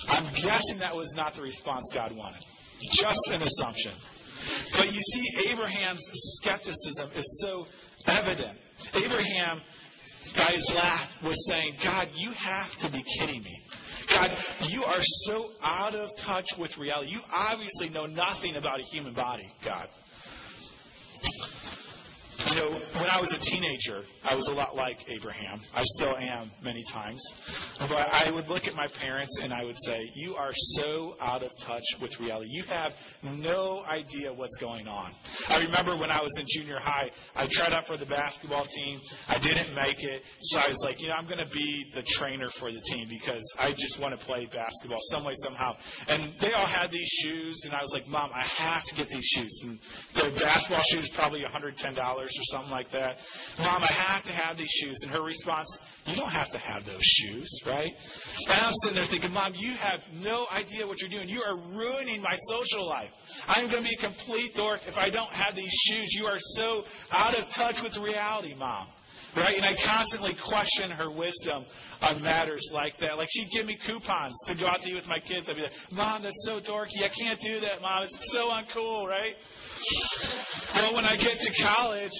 I'm 0.08 0.24
guessing 0.34 0.80
that 0.80 0.96
was 0.96 1.14
not 1.16 1.34
the 1.34 1.42
response 1.42 1.90
God 1.94 2.12
wanted. 2.12 2.42
Just 2.90 3.30
an 3.32 3.42
assumption. 3.42 3.92
But 4.76 4.92
you 4.92 5.00
see, 5.00 5.50
Abraham's 5.50 6.08
skepticism 6.12 7.10
is 7.14 7.44
so 7.44 7.66
evident. 8.06 8.58
Abraham, 8.94 9.60
by 10.36 10.52
his 10.52 10.74
laugh, 10.76 11.22
was 11.22 11.48
saying, 11.48 11.74
God, 11.82 12.12
you 12.14 12.32
have 12.32 12.76
to 12.78 12.90
be 12.90 13.02
kidding 13.02 13.42
me. 13.42 13.56
God, 14.14 14.38
you 14.68 14.84
are 14.84 15.00
so 15.00 15.50
out 15.62 15.94
of 15.94 16.08
touch 16.16 16.56
with 16.58 16.78
reality. 16.78 17.10
You 17.12 17.20
obviously 17.34 17.90
know 17.90 18.06
nothing 18.06 18.56
about 18.56 18.80
a 18.80 18.84
human 18.84 19.12
body, 19.12 19.46
God. 19.64 19.86
You 22.48 22.54
know, 22.54 22.70
when 22.70 23.10
I 23.10 23.20
was 23.20 23.34
a 23.34 23.40
teenager, 23.40 24.02
I 24.24 24.34
was 24.34 24.48
a 24.48 24.54
lot 24.54 24.74
like 24.74 25.10
Abraham. 25.10 25.58
I 25.74 25.82
still 25.82 26.16
am 26.16 26.50
many 26.62 26.82
times. 26.82 27.76
But 27.78 27.92
I 27.92 28.30
would 28.30 28.48
look 28.48 28.66
at 28.66 28.74
my 28.74 28.86
parents 28.86 29.40
and 29.42 29.52
I 29.52 29.64
would 29.64 29.78
say, 29.78 30.10
You 30.14 30.36
are 30.36 30.52
so 30.52 31.16
out 31.20 31.42
of 31.42 31.50
touch 31.58 31.84
with 32.00 32.20
reality. 32.20 32.48
You 32.50 32.62
have 32.64 32.96
no 33.22 33.82
idea 33.86 34.32
what's 34.32 34.56
going 34.56 34.88
on. 34.88 35.10
I 35.50 35.64
remember 35.64 35.96
when 35.96 36.10
I 36.10 36.22
was 36.22 36.38
in 36.38 36.46
junior 36.48 36.78
high, 36.80 37.10
I 37.36 37.48
tried 37.48 37.72
out 37.74 37.86
for 37.86 37.96
the 37.96 38.06
basketball 38.06 38.64
team. 38.64 39.00
I 39.28 39.38
didn't 39.38 39.74
make 39.74 40.02
it. 40.02 40.24
So 40.40 40.60
I 40.60 40.68
was 40.68 40.82
like, 40.84 41.02
You 41.02 41.08
know, 41.08 41.14
I'm 41.14 41.26
going 41.26 41.44
to 41.44 41.52
be 41.52 41.90
the 41.92 42.02
trainer 42.02 42.48
for 42.48 42.72
the 42.72 42.80
team 42.80 43.08
because 43.10 43.54
I 43.58 43.72
just 43.72 44.00
want 44.00 44.18
to 44.18 44.24
play 44.24 44.46
basketball 44.46 45.00
some 45.00 45.24
way, 45.24 45.32
somehow. 45.34 45.76
And 46.08 46.22
they 46.40 46.52
all 46.52 46.66
had 46.66 46.90
these 46.90 47.08
shoes. 47.08 47.64
And 47.66 47.74
I 47.74 47.82
was 47.82 47.92
like, 47.92 48.08
Mom, 48.08 48.30
I 48.34 48.46
have 48.46 48.84
to 48.84 48.94
get 48.94 49.08
these 49.10 49.26
shoes. 49.26 49.60
And 49.62 49.78
the 50.14 50.40
basketball 50.42 50.82
shoes, 50.82 51.10
probably 51.10 51.42
$110 51.42 52.37
or 52.38 52.42
something 52.42 52.70
like 52.70 52.90
that. 52.90 53.20
Mom, 53.58 53.82
I 53.82 53.86
have 53.86 54.22
to 54.24 54.32
have 54.32 54.56
these 54.56 54.70
shoes. 54.70 55.02
And 55.02 55.12
her 55.12 55.22
response, 55.22 55.78
You 56.06 56.14
don't 56.14 56.32
have 56.32 56.50
to 56.50 56.58
have 56.58 56.84
those 56.84 57.04
shoes, 57.04 57.60
right? 57.66 57.92
And 58.50 58.60
I'm 58.60 58.72
sitting 58.72 58.96
there 58.96 59.04
thinking, 59.04 59.32
Mom, 59.32 59.52
you 59.56 59.72
have 59.72 60.08
no 60.12 60.46
idea 60.50 60.86
what 60.86 61.00
you're 61.00 61.10
doing. 61.10 61.28
You 61.28 61.42
are 61.42 61.56
ruining 61.56 62.22
my 62.22 62.34
social 62.34 62.86
life. 62.86 63.44
I'm 63.48 63.68
going 63.68 63.82
to 63.82 63.88
be 63.88 63.96
a 63.98 64.02
complete 64.02 64.54
dork 64.54 64.86
if 64.86 64.98
I 64.98 65.10
don't 65.10 65.32
have 65.32 65.54
these 65.54 65.72
shoes. 65.72 66.14
You 66.14 66.26
are 66.26 66.38
so 66.38 66.84
out 67.12 67.36
of 67.36 67.48
touch 67.50 67.82
with 67.82 67.98
reality, 67.98 68.54
Mom. 68.54 68.86
Right? 69.36 69.56
And 69.56 69.64
I 69.64 69.74
constantly 69.74 70.34
question 70.34 70.90
her 70.90 71.10
wisdom 71.10 71.64
on 72.02 72.22
matters 72.22 72.70
like 72.72 72.96
that. 72.98 73.18
Like 73.18 73.28
she'd 73.30 73.50
give 73.50 73.66
me 73.66 73.76
coupons 73.76 74.44
to 74.46 74.54
go 74.56 74.66
out 74.66 74.80
to 74.82 74.90
eat 74.90 74.94
with 74.94 75.08
my 75.08 75.18
kids. 75.18 75.50
I'd 75.50 75.56
be 75.56 75.62
like, 75.62 75.92
Mom, 75.92 76.22
that's 76.22 76.44
so 76.46 76.60
dorky. 76.60 77.04
I 77.04 77.08
can't 77.08 77.40
do 77.40 77.60
that, 77.60 77.80
Mom. 77.82 78.02
It's 78.02 78.32
so 78.32 78.50
uncool, 78.50 79.06
right? 79.06 79.36
Well, 80.74 80.94
when 80.94 81.04
I 81.04 81.16
get 81.16 81.40
to 81.40 81.62
college, 81.62 82.12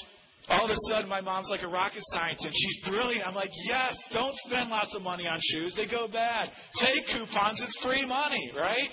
all 0.51 0.65
of 0.65 0.71
a 0.71 0.77
sudden 0.77 1.09
my 1.09 1.21
mom's 1.21 1.51
like 1.51 1.63
a 1.63 1.69
rocket 1.69 2.03
scientist. 2.03 2.55
She's 2.57 2.81
brilliant. 2.89 3.27
I'm 3.27 3.35
like, 3.35 3.53
yes, 3.69 4.09
don't 4.11 4.35
spend 4.35 4.71
lots 4.71 4.95
of 4.95 5.03
money 5.03 5.27
on 5.27 5.41
shoes. 5.41 5.77
They 5.77 5.87
go 5.87 6.09
bad. 6.09 6.51
Take 6.75 7.07
coupons. 7.09 7.63
It's 7.63 7.79
free 7.79 8.07
money, 8.07 8.53
right? 8.57 8.91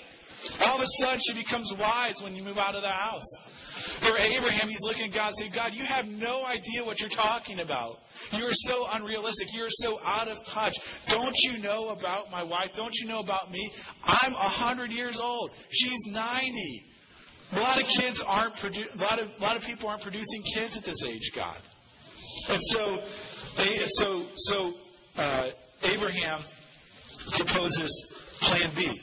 All 0.64 0.76
of 0.76 0.82
a 0.82 0.86
sudden 0.86 1.20
she 1.26 1.34
becomes 1.34 1.74
wise 1.74 2.22
when 2.22 2.34
you 2.34 2.42
move 2.42 2.58
out 2.58 2.74
of 2.74 2.82
the 2.82 2.88
house. 2.88 3.52
For 3.76 4.16
Abraham, 4.18 4.68
he's 4.68 4.84
looking 4.84 5.06
at 5.06 5.12
God 5.12 5.28
and 5.28 5.36
saying, 5.36 5.52
God, 5.54 5.74
you 5.74 5.84
have 5.84 6.06
no 6.06 6.46
idea 6.46 6.84
what 6.84 7.00
you're 7.00 7.10
talking 7.10 7.60
about. 7.60 7.98
You 8.32 8.46
are 8.46 8.52
so 8.52 8.86
unrealistic. 8.90 9.54
You 9.54 9.64
are 9.64 9.70
so 9.70 9.98
out 10.04 10.28
of 10.28 10.44
touch. 10.44 10.74
Don't 11.08 11.36
you 11.42 11.58
know 11.62 11.90
about 11.90 12.30
my 12.30 12.42
wife? 12.42 12.74
Don't 12.74 12.94
you 12.98 13.06
know 13.06 13.18
about 13.18 13.50
me? 13.50 13.70
I'm 14.04 14.32
100 14.32 14.92
years 14.92 15.20
old. 15.20 15.50
She's 15.70 16.06
90. 16.06 16.84
A 17.52 17.60
lot 17.60 17.80
of 17.80 17.86
kids 17.88 18.22
aren't 18.22 18.54
produ- 18.54 18.94
a 18.94 19.02
lot 19.02 19.20
of 19.20 19.30
a 19.38 19.42
lot 19.42 19.56
of 19.56 19.64
people 19.64 19.88
aren't 19.88 20.02
producing 20.02 20.42
kids 20.42 20.76
at 20.76 20.84
this 20.84 21.04
age, 21.06 21.30
God. 21.34 21.58
And 22.48 22.58
so, 22.60 23.02
so 23.86 24.26
so 24.34 24.74
uh, 25.16 25.50
Abraham 25.84 26.40
proposes 27.32 28.38
Plan 28.40 28.72
B. 28.74 29.00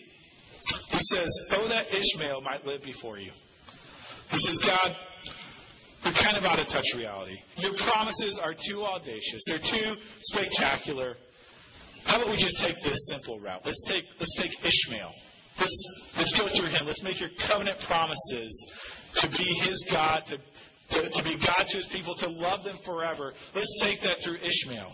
He 0.94 1.00
says, 1.00 1.50
"Oh, 1.52 1.68
that 1.68 1.94
Ishmael 1.94 2.42
might 2.42 2.66
live 2.66 2.82
before 2.84 3.18
you." 3.18 3.32
He 4.32 4.38
says, 4.38 4.60
"God, 4.60 4.96
you're 6.06 6.14
kind 6.14 6.38
of 6.38 6.46
out 6.46 6.60
of 6.60 6.68
touch 6.68 6.94
reality. 6.96 7.38
Your 7.58 7.74
promises 7.74 8.40
are 8.40 8.54
too 8.54 8.86
audacious. 8.86 9.44
They're 9.48 9.58
too 9.58 9.96
spectacular. 10.22 11.18
How 12.06 12.18
about 12.18 12.30
we 12.30 12.38
just 12.38 12.60
take 12.60 12.82
this 12.82 13.08
simple 13.08 13.40
route? 13.40 13.66
Let's 13.66 13.84
take 13.84 14.06
let's 14.20 14.36
take 14.36 14.66
Ishmael." 14.66 15.12
Let's, 15.60 16.14
let's 16.18 16.38
go 16.38 16.48
through 16.48 16.70
him. 16.70 16.86
Let's 16.86 17.04
make 17.04 17.20
your 17.20 17.30
covenant 17.30 17.80
promises 17.80 19.12
to 19.18 19.30
be 19.30 19.44
his 19.44 19.86
God, 19.92 20.26
to, 20.28 20.38
to, 20.90 21.10
to 21.10 21.24
be 21.24 21.36
God 21.36 21.68
to 21.68 21.78
his 21.78 21.88
people, 21.88 22.16
to 22.16 22.30
love 22.30 22.64
them 22.64 22.76
forever. 22.78 23.34
Let's 23.54 23.80
take 23.84 24.02
that 24.02 24.24
through 24.24 24.38
Ishmael. 24.44 24.92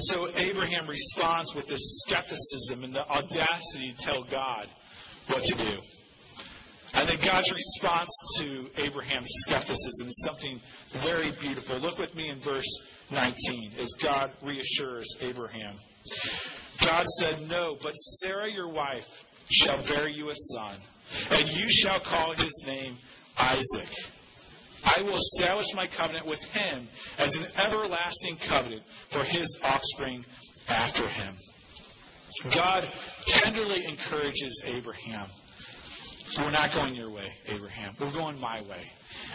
And 0.00 0.04
so 0.06 0.28
Abraham 0.34 0.86
responds 0.86 1.54
with 1.54 1.68
this 1.68 2.00
skepticism 2.06 2.84
and 2.84 2.94
the 2.94 3.06
audacity 3.06 3.92
to 3.92 3.98
tell 3.98 4.22
God 4.22 4.66
what 5.26 5.44
to 5.44 5.58
do. 5.58 5.78
I 6.94 7.04
think 7.04 7.22
God's 7.22 7.52
response 7.52 8.38
to 8.38 8.70
Abraham's 8.78 9.28
skepticism 9.30 10.08
is 10.08 10.24
something 10.24 10.58
very 10.88 11.32
beautiful. 11.32 11.76
Look 11.80 11.98
with 11.98 12.14
me 12.14 12.30
in 12.30 12.36
verse 12.36 12.90
19 13.10 13.72
as 13.78 13.92
God 14.02 14.30
reassures 14.40 15.18
Abraham. 15.20 15.74
God 16.82 17.04
said, 17.04 17.46
No, 17.50 17.76
but 17.82 17.92
Sarah 17.92 18.50
your 18.50 18.68
wife 18.68 19.26
shall 19.50 19.82
bear 19.84 20.08
you 20.08 20.30
a 20.30 20.34
son, 20.34 20.76
and 21.30 21.46
you 21.58 21.68
shall 21.68 22.00
call 22.00 22.32
his 22.32 22.64
name 22.66 22.96
Isaac. 23.38 24.19
I 24.84 25.02
will 25.02 25.16
establish 25.16 25.74
my 25.74 25.86
covenant 25.86 26.26
with 26.26 26.42
him 26.52 26.88
as 27.18 27.36
an 27.36 27.46
everlasting 27.56 28.36
covenant 28.36 28.88
for 28.88 29.24
his 29.24 29.60
offspring 29.64 30.24
after 30.68 31.08
him. 31.08 31.34
God 32.52 32.88
tenderly 33.26 33.84
encourages 33.86 34.62
Abraham. 34.66 35.26
We're 36.38 36.50
not 36.50 36.72
going 36.72 36.94
your 36.94 37.10
way, 37.10 37.28
Abraham. 37.48 37.92
We're 37.98 38.12
going 38.12 38.40
my 38.40 38.60
way. 38.62 38.84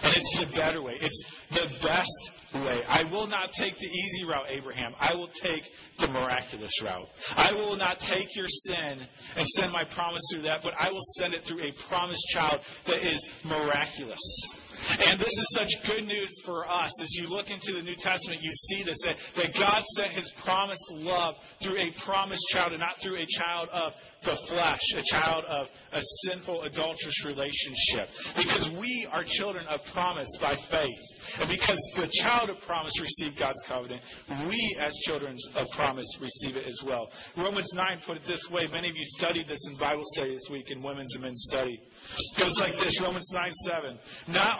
And 0.03 0.15
it's 0.15 0.39
the 0.39 0.45
better 0.45 0.81
way. 0.81 0.93
It's 0.99 1.45
the 1.49 1.69
best 1.85 2.53
way. 2.53 2.81
I 2.87 3.03
will 3.03 3.27
not 3.27 3.51
take 3.51 3.77
the 3.77 3.87
easy 3.87 4.25
route, 4.25 4.45
Abraham. 4.49 4.93
I 4.99 5.15
will 5.15 5.27
take 5.27 5.69
the 5.97 6.07
miraculous 6.07 6.81
route. 6.81 7.09
I 7.35 7.51
will 7.53 7.75
not 7.75 7.99
take 7.99 8.35
your 8.37 8.47
sin 8.47 8.99
and 9.37 9.47
send 9.47 9.73
my 9.73 9.83
promise 9.83 10.21
through 10.31 10.43
that, 10.43 10.63
but 10.63 10.73
I 10.79 10.91
will 10.91 11.01
send 11.01 11.33
it 11.33 11.43
through 11.43 11.63
a 11.63 11.71
promised 11.73 12.27
child 12.29 12.61
that 12.85 13.03
is 13.03 13.41
miraculous. 13.43 14.64
And 15.07 15.19
this 15.19 15.33
is 15.33 15.57
such 15.57 15.85
good 15.85 16.05
news 16.05 16.41
for 16.43 16.69
us. 16.69 17.01
As 17.01 17.15
you 17.15 17.27
look 17.27 17.49
into 17.49 17.73
the 17.73 17.81
New 17.81 17.95
Testament, 17.95 18.41
you 18.43 18.51
see 18.51 18.83
this 18.83 19.03
that, 19.05 19.17
that 19.35 19.59
God 19.59 19.83
sent 19.83 20.11
his 20.11 20.31
promised 20.31 20.91
love 20.93 21.35
through 21.59 21.79
a 21.79 21.91
promised 21.91 22.47
child 22.49 22.71
and 22.71 22.79
not 22.79 22.99
through 22.99 23.17
a 23.17 23.25
child 23.25 23.69
of 23.69 23.95
the 24.23 24.33
flesh, 24.33 24.93
a 24.97 25.01
child 25.01 25.45
of 25.45 25.71
a 25.93 26.01
sinful, 26.01 26.63
adulterous 26.63 27.25
relationship. 27.25 28.09
Because 28.37 28.69
we 28.71 29.07
are 29.11 29.23
children 29.23 29.65
of 29.67 29.85
promise 29.93 30.37
by 30.41 30.55
faith. 30.55 31.39
And 31.39 31.49
because 31.49 31.93
the 31.95 32.07
child 32.07 32.49
of 32.49 32.59
promise 32.61 33.01
received 33.01 33.37
God's 33.37 33.61
covenant, 33.67 34.01
we 34.47 34.77
as 34.79 34.93
children 34.95 35.37
of 35.55 35.69
promise 35.71 36.19
receive 36.21 36.57
it 36.57 36.65
as 36.67 36.83
well. 36.83 37.11
Romans 37.35 37.73
9 37.73 37.85
put 38.05 38.17
it 38.17 38.23
this 38.23 38.49
way. 38.49 38.63
Many 38.71 38.89
of 38.89 38.97
you 38.97 39.05
studied 39.05 39.47
this 39.47 39.67
in 39.67 39.77
Bible 39.77 40.03
study 40.03 40.31
this 40.31 40.49
week 40.49 40.71
in 40.71 40.81
women's 40.81 41.15
and 41.15 41.23
men's 41.23 41.47
study. 41.49 41.79
It 41.81 42.39
goes 42.39 42.61
like 42.61 42.77
this 42.77 43.01
Romans 43.01 43.31
9 43.33 43.53
7. 43.53 43.99
Not 44.29 44.59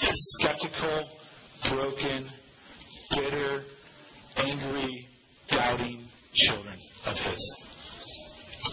skeptical, 0.00 1.08
broken, 1.68 2.24
bitter, 3.14 3.62
angry, 4.48 5.06
doubting 5.48 6.04
children 6.32 6.76
of 7.06 7.20
His. 7.20 7.66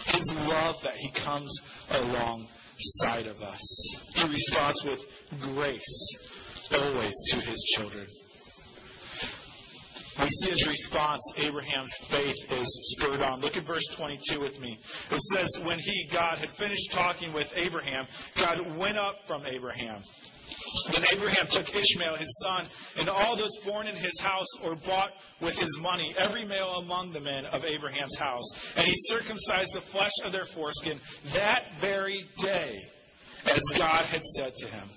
His 0.07 0.47
love 0.47 0.81
that 0.83 0.95
He 0.95 1.11
comes 1.11 1.59
alongside 1.91 3.27
of 3.27 3.41
us. 3.41 4.13
He 4.15 4.29
responds 4.29 4.83
with 4.85 5.39
grace 5.41 6.69
always 6.73 7.13
to 7.31 7.35
His 7.35 7.63
children. 7.75 8.07
We 10.19 10.29
see 10.29 10.49
his 10.49 10.67
response, 10.67 11.33
Abraham's 11.37 11.95
faith 11.95 12.51
is 12.51 12.95
spurred 12.97 13.21
on. 13.21 13.39
Look 13.39 13.55
at 13.55 13.63
verse 13.63 13.85
22 13.89 14.39
with 14.39 14.59
me. 14.59 14.79
It 15.11 15.19
says, 15.19 15.59
When 15.63 15.77
he, 15.77 16.09
God, 16.11 16.39
had 16.39 16.49
finished 16.49 16.91
talking 16.91 17.33
with 17.33 17.53
Abraham, 17.55 18.07
God 18.35 18.77
went 18.77 18.97
up 18.97 19.27
from 19.27 19.45
Abraham. 19.45 20.01
Then 20.91 21.03
Abraham 21.13 21.47
took 21.47 21.73
Ishmael, 21.73 22.17
his 22.17 22.39
son, 22.43 22.65
and 22.99 23.09
all 23.09 23.35
those 23.35 23.57
born 23.65 23.87
in 23.87 23.95
his 23.95 24.19
house 24.19 24.57
or 24.63 24.75
bought 24.75 25.11
with 25.41 25.59
his 25.59 25.79
money, 25.79 26.13
every 26.17 26.45
male 26.45 26.75
among 26.77 27.11
the 27.11 27.21
men 27.21 27.45
of 27.45 27.65
Abraham's 27.65 28.17
house. 28.17 28.73
And 28.75 28.85
he 28.85 28.93
circumcised 28.95 29.75
the 29.75 29.81
flesh 29.81 30.11
of 30.25 30.31
their 30.31 30.43
foreskin 30.43 30.99
that 31.33 31.71
very 31.79 32.23
day, 32.39 32.75
as 33.45 33.77
God 33.77 34.05
had 34.05 34.23
said 34.23 34.55
to 34.57 34.67
him. 34.67 34.87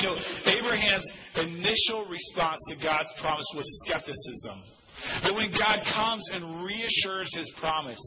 You 0.00 0.08
know, 0.08 0.16
Abraham's 0.46 1.12
initial 1.36 2.04
response 2.06 2.64
to 2.70 2.76
God's 2.76 3.12
promise 3.20 3.46
was 3.54 3.82
skepticism. 3.84 4.56
But 5.22 5.34
when 5.34 5.50
God 5.50 5.84
comes 5.84 6.30
and 6.30 6.64
reassures 6.64 7.34
his 7.34 7.50
promise, 7.50 8.00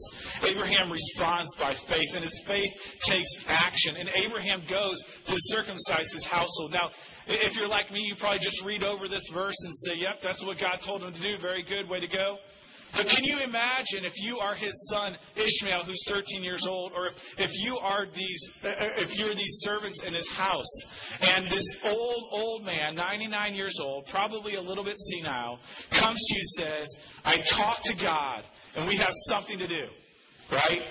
Abraham 0.44 0.90
responds 0.90 1.54
by 1.56 1.74
faith, 1.74 2.14
and 2.14 2.24
his 2.24 2.42
faith 2.46 3.00
takes 3.02 3.44
action. 3.48 3.96
And 3.96 4.08
Abraham 4.14 4.62
goes 4.68 5.02
to 5.02 5.34
circumcise 5.36 6.12
his 6.12 6.26
household. 6.26 6.72
Now, 6.72 6.90
if 7.26 7.56
you're 7.56 7.68
like 7.68 7.90
me, 7.90 8.04
you 8.06 8.14
probably 8.14 8.38
just 8.38 8.64
read 8.64 8.82
over 8.82 9.08
this 9.08 9.28
verse 9.32 9.64
and 9.64 9.74
say, 9.74 9.94
yep, 9.96 10.20
that's 10.22 10.44
what 10.44 10.58
God 10.58 10.80
told 10.80 11.02
him 11.02 11.12
to 11.12 11.20
do. 11.20 11.36
Very 11.38 11.62
good, 11.62 11.88
way 11.88 12.00
to 12.00 12.08
go. 12.08 12.38
But 12.96 13.08
can 13.08 13.24
you 13.24 13.38
imagine 13.44 14.04
if 14.04 14.22
you 14.22 14.38
are 14.38 14.54
his 14.54 14.88
son 14.88 15.16
Ishmael, 15.36 15.84
who's 15.84 16.04
13 16.06 16.42
years 16.42 16.66
old, 16.66 16.92
or 16.94 17.06
if, 17.06 17.38
if 17.38 17.62
you 17.62 17.78
are 17.78 18.06
these, 18.06 18.60
uh, 18.64 18.70
if 18.98 19.18
you're 19.18 19.34
these 19.34 19.60
servants 19.60 20.02
in 20.02 20.12
his 20.12 20.28
house, 20.28 21.18
and 21.34 21.48
this 21.48 21.84
old, 21.86 22.24
old 22.32 22.64
man, 22.64 22.96
99 22.96 23.54
years 23.54 23.78
old, 23.80 24.06
probably 24.06 24.54
a 24.54 24.60
little 24.60 24.84
bit 24.84 24.98
senile, 24.98 25.60
comes 25.90 26.26
to 26.26 26.34
you 26.34 26.40
and 26.40 26.86
says, 26.86 27.10
I 27.24 27.36
talked 27.36 27.84
to 27.86 27.96
God, 27.96 28.44
and 28.76 28.88
we 28.88 28.96
have 28.96 29.12
something 29.12 29.58
to 29.58 29.66
do, 29.66 29.86
right? 30.50 30.82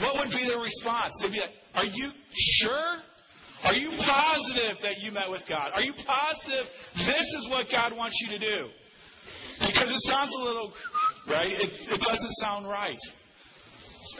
What 0.00 0.18
would 0.18 0.30
be 0.30 0.44
their 0.46 0.60
response? 0.60 1.20
They'd 1.20 1.32
be 1.32 1.40
like, 1.40 1.54
Are 1.74 1.84
you 1.84 2.10
sure? 2.32 2.98
Are 3.64 3.74
you 3.74 3.90
positive 3.90 4.80
that 4.80 5.02
you 5.02 5.12
met 5.12 5.30
with 5.30 5.46
God? 5.46 5.70
Are 5.74 5.82
you 5.82 5.92
positive 5.92 6.66
this 6.94 7.34
is 7.34 7.48
what 7.48 7.70
God 7.70 7.96
wants 7.96 8.20
you 8.20 8.30
to 8.30 8.38
do? 8.38 8.68
Because 9.60 9.92
it 9.92 10.00
sounds 10.00 10.34
a 10.34 10.42
little, 10.42 10.72
right? 11.28 11.50
It, 11.50 11.92
it 11.92 12.00
doesn't 12.00 12.32
sound 12.32 12.66
right. 12.66 12.98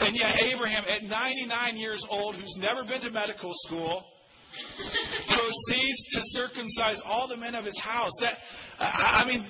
And 0.01 0.19
yet, 0.19 0.43
Abraham, 0.43 0.85
at 0.89 1.03
99 1.03 1.77
years 1.77 2.07
old, 2.09 2.35
who's 2.37 2.57
never 2.57 2.85
been 2.85 3.01
to 3.01 3.13
medical 3.13 3.53
school, 3.55 4.07
proceeds 4.53 6.09
to 6.13 6.21
circumcise 6.23 7.03
all 7.03 7.27
the 7.27 7.37
men 7.37 7.55
of 7.55 7.65
his 7.65 7.79
house. 7.79 8.13
That, 8.21 8.39
I 8.81 9.25
mean, 9.27 9.43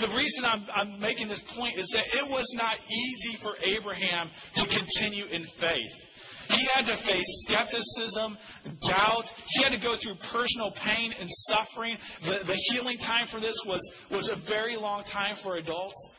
the 0.00 0.14
reason 0.16 0.44
I'm, 0.44 0.66
I'm 0.74 1.00
making 1.00 1.28
this 1.28 1.42
point 1.42 1.76
is 1.76 1.90
that 1.90 2.04
it 2.06 2.30
was 2.30 2.54
not 2.54 2.78
easy 2.90 3.36
for 3.36 3.54
Abraham 3.62 4.30
to 4.54 4.66
continue 4.66 5.26
in 5.26 5.42
faith. 5.42 6.08
He 6.52 6.66
had 6.74 6.86
to 6.86 6.94
face 6.94 7.46
skepticism, 7.46 8.36
doubt. 8.80 9.32
He 9.48 9.62
had 9.62 9.72
to 9.72 9.80
go 9.80 9.94
through 9.94 10.14
personal 10.16 10.70
pain 10.70 11.14
and 11.18 11.28
suffering. 11.30 11.96
The, 12.22 12.44
the 12.44 12.54
healing 12.54 12.98
time 12.98 13.26
for 13.26 13.40
this 13.40 13.64
was, 13.66 14.04
was 14.10 14.28
a 14.28 14.34
very 14.34 14.76
long 14.76 15.02
time 15.04 15.34
for 15.34 15.56
adults. 15.56 16.18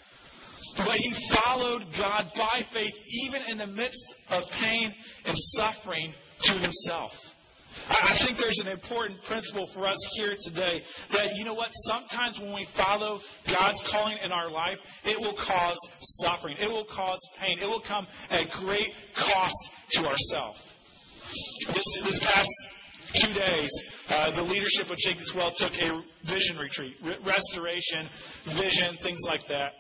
But 0.78 0.98
he 0.98 1.12
followed 1.12 1.86
God 1.94 2.32
by 2.36 2.62
faith, 2.62 2.98
even 3.26 3.44
in 3.50 3.58
the 3.58 3.68
midst 3.68 4.16
of 4.32 4.50
pain 4.52 4.92
and 5.26 5.38
suffering, 5.38 6.14
to 6.44 6.54
himself. 6.56 7.33
I 7.90 8.14
think 8.14 8.38
there's 8.38 8.60
an 8.60 8.68
important 8.68 9.24
principle 9.24 9.66
for 9.66 9.88
us 9.88 9.98
here 10.16 10.36
today 10.40 10.84
that, 11.12 11.36
you 11.36 11.46
know 11.46 11.54
what, 11.54 11.70
sometimes 11.70 12.40
when 12.40 12.54
we 12.54 12.64
follow 12.64 13.20
God's 13.48 13.82
calling 13.82 14.18
in 14.24 14.32
our 14.32 14.50
life, 14.52 15.02
it 15.06 15.18
will 15.20 15.34
cause 15.34 15.78
suffering. 16.02 16.58
It 16.60 16.70
will 16.70 16.86
cause 16.86 17.20
pain. 17.40 17.60
It 17.60 17.68
will 17.68 17.82
come 17.82 18.08
at 18.30 18.52
great 18.52 18.94
cost 19.16 19.92
to 19.92 20.06
ourselves. 20.06 20.76
This, 21.68 22.04
this 22.04 22.20
past 22.20 22.52
two 23.14 23.34
days, 23.34 23.70
uh, 24.10 24.32
the 24.32 24.44
leadership 24.44 24.90
of 24.90 24.98
Jacob's 24.98 25.34
Well 25.36 25.52
took 25.52 25.80
a 25.82 26.02
vision 26.24 26.58
retreat, 26.58 26.98
restoration, 27.24 28.08
vision, 28.46 28.96
things 28.96 29.22
like 29.28 29.48
that. 29.48 29.74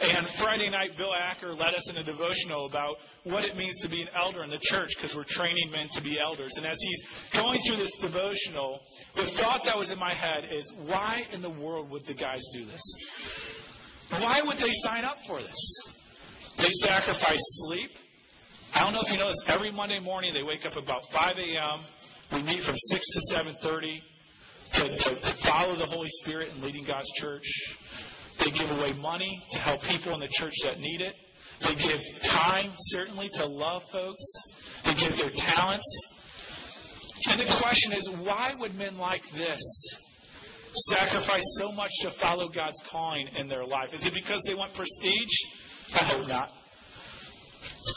And 0.00 0.24
Friday 0.24 0.70
night, 0.70 0.96
Bill 0.96 1.12
Acker 1.12 1.52
led 1.54 1.74
us 1.74 1.90
in 1.90 1.96
a 1.96 2.04
devotional 2.04 2.66
about 2.66 3.00
what 3.24 3.44
it 3.44 3.56
means 3.56 3.80
to 3.80 3.88
be 3.88 4.00
an 4.00 4.08
elder 4.14 4.44
in 4.44 4.50
the 4.50 4.60
church 4.60 4.94
because 4.96 5.16
we're 5.16 5.24
training 5.24 5.72
men 5.72 5.88
to 5.94 6.02
be 6.02 6.18
elders. 6.20 6.56
And 6.56 6.66
as 6.66 6.80
he's 6.80 7.30
going 7.32 7.58
through 7.58 7.78
this 7.78 7.96
devotional, 7.96 8.80
the 9.16 9.24
thought 9.24 9.64
that 9.64 9.76
was 9.76 9.90
in 9.90 9.98
my 9.98 10.14
head 10.14 10.46
is 10.52 10.72
why 10.86 11.20
in 11.32 11.42
the 11.42 11.50
world 11.50 11.90
would 11.90 12.06
the 12.06 12.14
guys 12.14 12.42
do 12.52 12.64
this? 12.64 14.06
Why 14.10 14.40
would 14.44 14.58
they 14.58 14.70
sign 14.70 15.04
up 15.04 15.16
for 15.26 15.42
this? 15.42 16.54
They 16.58 16.70
sacrifice 16.70 17.40
sleep. 17.40 17.90
I 18.74 18.84
don't 18.84 18.92
know 18.92 19.00
if 19.00 19.10
you 19.10 19.18
know 19.18 19.26
this. 19.26 19.44
Every 19.48 19.72
Monday 19.72 19.98
morning, 19.98 20.32
they 20.32 20.42
wake 20.42 20.64
up 20.64 20.76
about 20.76 21.06
5 21.10 21.38
a.m. 21.38 21.80
We 22.32 22.42
meet 22.42 22.62
from 22.62 22.76
6 22.76 23.06
to 23.06 23.36
7:30 23.36 24.02
to, 24.74 24.96
to, 24.96 25.14
to 25.14 25.32
follow 25.32 25.76
the 25.76 25.86
Holy 25.86 26.08
Spirit 26.08 26.50
in 26.54 26.62
leading 26.62 26.84
God's 26.84 27.10
church. 27.12 27.76
They 28.38 28.50
give 28.50 28.70
away 28.70 28.92
money 28.92 29.42
to 29.52 29.58
help 29.58 29.82
people 29.82 30.12
in 30.14 30.20
the 30.20 30.28
church 30.28 30.54
that 30.64 30.78
need 30.78 31.00
it. 31.00 31.16
They 31.60 31.74
give 31.74 32.22
time, 32.22 32.70
certainly, 32.76 33.28
to 33.34 33.46
love 33.46 33.82
folks. 33.90 34.82
They 34.84 34.94
give 34.94 35.16
their 35.18 35.30
talents. 35.30 36.16
And 37.30 37.40
the 37.40 37.52
question 37.62 37.92
is 37.92 38.08
why 38.08 38.52
would 38.58 38.76
men 38.76 38.98
like 38.98 39.26
this 39.30 40.04
sacrifice 40.74 41.56
so 41.58 41.72
much 41.72 41.90
to 42.02 42.10
follow 42.10 42.48
God's 42.48 42.80
calling 42.88 43.28
in 43.36 43.48
their 43.48 43.64
life? 43.64 43.94
Is 43.94 44.06
it 44.06 44.14
because 44.14 44.44
they 44.48 44.54
want 44.54 44.74
prestige? 44.74 45.94
I 45.94 46.04
hope 46.04 46.28
not. 46.28 46.52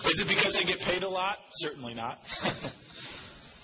Is 0.10 0.22
it 0.22 0.28
because 0.28 0.58
they 0.58 0.64
get 0.64 0.80
paid 0.80 1.04
a 1.04 1.10
lot? 1.10 1.38
Certainly 1.52 1.94
not. 1.94 2.18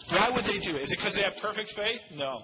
Why 0.10 0.32
would 0.34 0.46
they 0.46 0.60
do 0.60 0.76
it? 0.76 0.84
Is 0.84 0.94
it 0.94 0.98
because 0.98 1.16
they 1.16 1.24
have 1.24 1.42
perfect 1.42 1.72
faith? 1.72 2.08
No. 2.16 2.44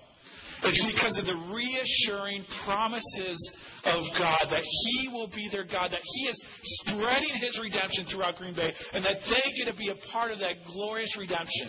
It's 0.66 0.86
because 0.86 1.20
of 1.20 1.26
the 1.26 1.36
reassuring 1.36 2.46
promises 2.46 3.70
of 3.86 4.14
God 4.18 4.50
that 4.50 4.64
He 4.64 5.10
will 5.10 5.28
be 5.28 5.50
their 5.50 5.66
God, 5.66 5.92
that 5.92 6.04
He 6.04 6.28
is 6.28 6.42
spreading 6.64 7.36
His 7.36 7.60
redemption 7.60 8.06
throughout 8.06 8.38
Green 8.38 8.54
Bay, 8.54 8.74
and 8.94 9.04
that 9.04 9.24
they 9.24 9.42
get 9.58 9.68
to 9.68 9.74
be 9.74 9.90
a 9.90 9.96
part 9.96 10.32
of 10.32 10.40
that 10.40 10.64
glorious 10.66 11.18
redemption. 11.18 11.68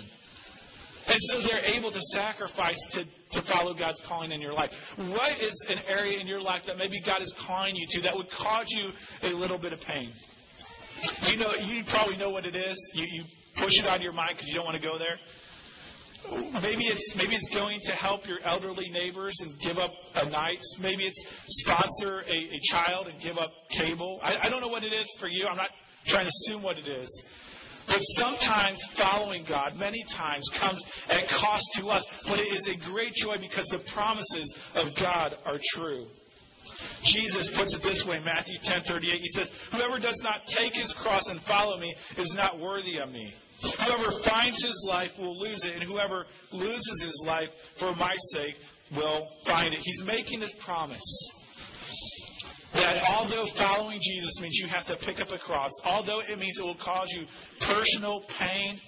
And 1.06 1.18
so 1.20 1.40
they're 1.40 1.64
able 1.76 1.90
to 1.90 2.00
sacrifice 2.00 2.86
to, 2.92 3.04
to 3.32 3.42
follow 3.42 3.74
God's 3.74 4.00
calling 4.00 4.32
in 4.32 4.40
your 4.40 4.54
life. 4.54 4.96
What 4.96 5.28
is 5.28 5.66
an 5.68 5.78
area 5.86 6.18
in 6.18 6.26
your 6.26 6.40
life 6.40 6.64
that 6.66 6.78
maybe 6.78 7.00
God 7.00 7.20
is 7.20 7.32
calling 7.32 7.76
you 7.76 7.86
to 7.90 8.00
that 8.02 8.14
would 8.14 8.30
cause 8.30 8.70
you 8.70 8.90
a 9.22 9.34
little 9.34 9.58
bit 9.58 9.72
of 9.72 9.84
pain? 9.84 10.10
You 11.26 11.36
know, 11.36 11.52
you 11.60 11.84
probably 11.84 12.16
know 12.16 12.30
what 12.30 12.46
it 12.46 12.56
is. 12.56 12.92
You, 12.94 13.04
you 13.04 13.24
push 13.56 13.80
it 13.80 13.86
out 13.86 13.96
of 13.96 14.02
your 14.02 14.12
mind 14.12 14.30
because 14.32 14.48
you 14.48 14.54
don't 14.54 14.64
want 14.64 14.80
to 14.80 14.86
go 14.86 14.96
there. 14.96 15.18
Maybe 16.32 16.84
it's 16.84 17.14
maybe 17.16 17.34
it's 17.34 17.54
going 17.54 17.80
to 17.84 17.92
help 17.94 18.26
your 18.26 18.38
elderly 18.44 18.90
neighbors 18.90 19.40
and 19.42 19.52
give 19.60 19.78
up 19.78 19.90
a 20.14 20.28
night. 20.28 20.62
Maybe 20.80 21.04
it's 21.04 21.26
sponsor 21.46 22.20
a, 22.20 22.56
a 22.56 22.60
child 22.62 23.08
and 23.08 23.20
give 23.20 23.38
up 23.38 23.52
cable. 23.68 24.20
I, 24.22 24.36
I 24.42 24.48
don't 24.48 24.60
know 24.60 24.68
what 24.68 24.84
it 24.84 24.92
is 24.92 25.14
for 25.18 25.28
you. 25.28 25.46
I'm 25.50 25.56
not 25.56 25.70
trying 26.06 26.24
to 26.24 26.30
assume 26.30 26.62
what 26.62 26.78
it 26.78 26.86
is. 26.86 27.40
But 27.86 27.98
sometimes 27.98 28.86
following 28.86 29.44
God, 29.44 29.76
many 29.78 30.02
times, 30.04 30.48
comes 30.48 31.06
at 31.10 31.28
cost 31.28 31.74
to 31.74 31.90
us. 31.90 32.26
But 32.28 32.38
it 32.40 32.52
is 32.54 32.68
a 32.68 32.76
great 32.90 33.14
joy 33.14 33.36
because 33.38 33.68
the 33.68 33.78
promises 33.78 34.58
of 34.74 34.94
God 34.94 35.36
are 35.44 35.58
true. 35.62 36.06
Jesus 37.02 37.50
puts 37.50 37.74
it 37.74 37.82
this 37.82 38.06
way, 38.06 38.20
Matthew 38.20 38.58
10:38. 38.58 39.20
He 39.20 39.28
says, 39.28 39.50
"Whoever 39.70 39.98
does 39.98 40.22
not 40.22 40.46
take 40.46 40.74
his 40.74 40.92
cross 40.92 41.28
and 41.28 41.40
follow 41.40 41.76
me 41.76 41.94
is 42.16 42.34
not 42.34 42.58
worthy 42.58 42.98
of 42.98 43.10
me. 43.10 43.32
Whoever 43.80 44.10
finds 44.10 44.64
his 44.64 44.86
life 44.88 45.18
will 45.18 45.38
lose 45.38 45.64
it, 45.64 45.74
and 45.74 45.82
whoever 45.82 46.26
loses 46.52 47.02
his 47.02 47.24
life 47.26 47.54
for 47.76 47.92
my 47.92 48.14
sake 48.32 48.56
will 48.90 49.26
find 49.44 49.74
it." 49.74 49.80
He's 49.82 50.04
making 50.04 50.40
this 50.40 50.54
promise 50.54 51.28
that 52.72 53.08
although 53.08 53.44
following 53.44 54.00
Jesus 54.02 54.40
means 54.40 54.58
you 54.58 54.66
have 54.66 54.86
to 54.86 54.96
pick 54.96 55.20
up 55.20 55.32
a 55.32 55.38
cross, 55.38 55.70
although 55.84 56.20
it 56.20 56.38
means 56.38 56.58
it 56.58 56.64
will 56.64 56.74
cause 56.74 57.10
you 57.12 57.26
personal 57.60 58.20
pain, 58.20 58.80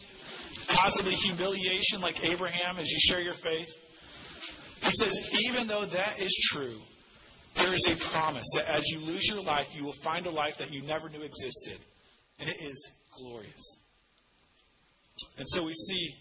possibly 0.69 1.15
humiliation 1.15 2.01
like 2.01 2.25
Abraham 2.25 2.79
as 2.79 2.91
you 2.91 2.99
share 2.99 3.21
your 3.21 3.33
faith, 3.33 3.69
he 4.85 4.91
says, 4.91 5.45
even 5.47 5.69
though 5.69 5.85
that 5.85 6.21
is 6.21 6.35
true, 6.53 6.81
there 7.57 7.73
is 7.73 7.87
a 7.88 7.97
promise 8.12 8.47
that 8.57 8.71
as 8.71 8.88
you 8.88 9.01
lose 9.01 9.29
your 9.29 9.42
life, 9.42 9.75
you 9.75 9.85
will 9.85 9.92
find 9.92 10.27
a 10.27 10.31
life 10.31 10.59
that 10.59 10.73
you 10.73 10.83
never 10.83 11.09
knew 11.09 11.23
existed. 11.23 11.79
And 12.38 12.49
it 12.49 12.57
is 12.61 12.92
glorious. 13.12 13.79
And 15.38 15.49
so 15.49 15.64
we 15.64 15.73
see 15.73 16.14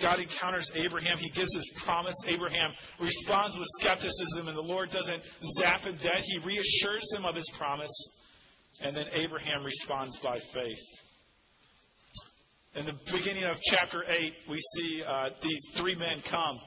God 0.00 0.20
encounters 0.20 0.70
Abraham. 0.74 1.18
He 1.18 1.30
gives 1.30 1.54
his 1.54 1.70
promise. 1.84 2.24
Abraham 2.26 2.72
responds 3.00 3.58
with 3.58 3.66
skepticism, 3.80 4.48
and 4.48 4.56
the 4.56 4.62
Lord 4.62 4.90
doesn't 4.90 5.22
zap 5.42 5.82
him 5.82 5.96
dead. 6.00 6.22
He 6.22 6.38
reassures 6.38 7.14
him 7.14 7.24
of 7.24 7.34
his 7.34 7.50
promise. 7.50 8.22
And 8.80 8.96
then 8.96 9.06
Abraham 9.12 9.64
responds 9.64 10.20
by 10.20 10.38
faith. 10.38 10.84
In 12.76 12.86
the 12.86 12.94
beginning 13.10 13.44
of 13.44 13.60
chapter 13.60 14.04
8, 14.08 14.34
we 14.48 14.58
see 14.58 15.02
uh, 15.02 15.30
these 15.40 15.62
three 15.72 15.96
men 15.96 16.20
come 16.20 16.58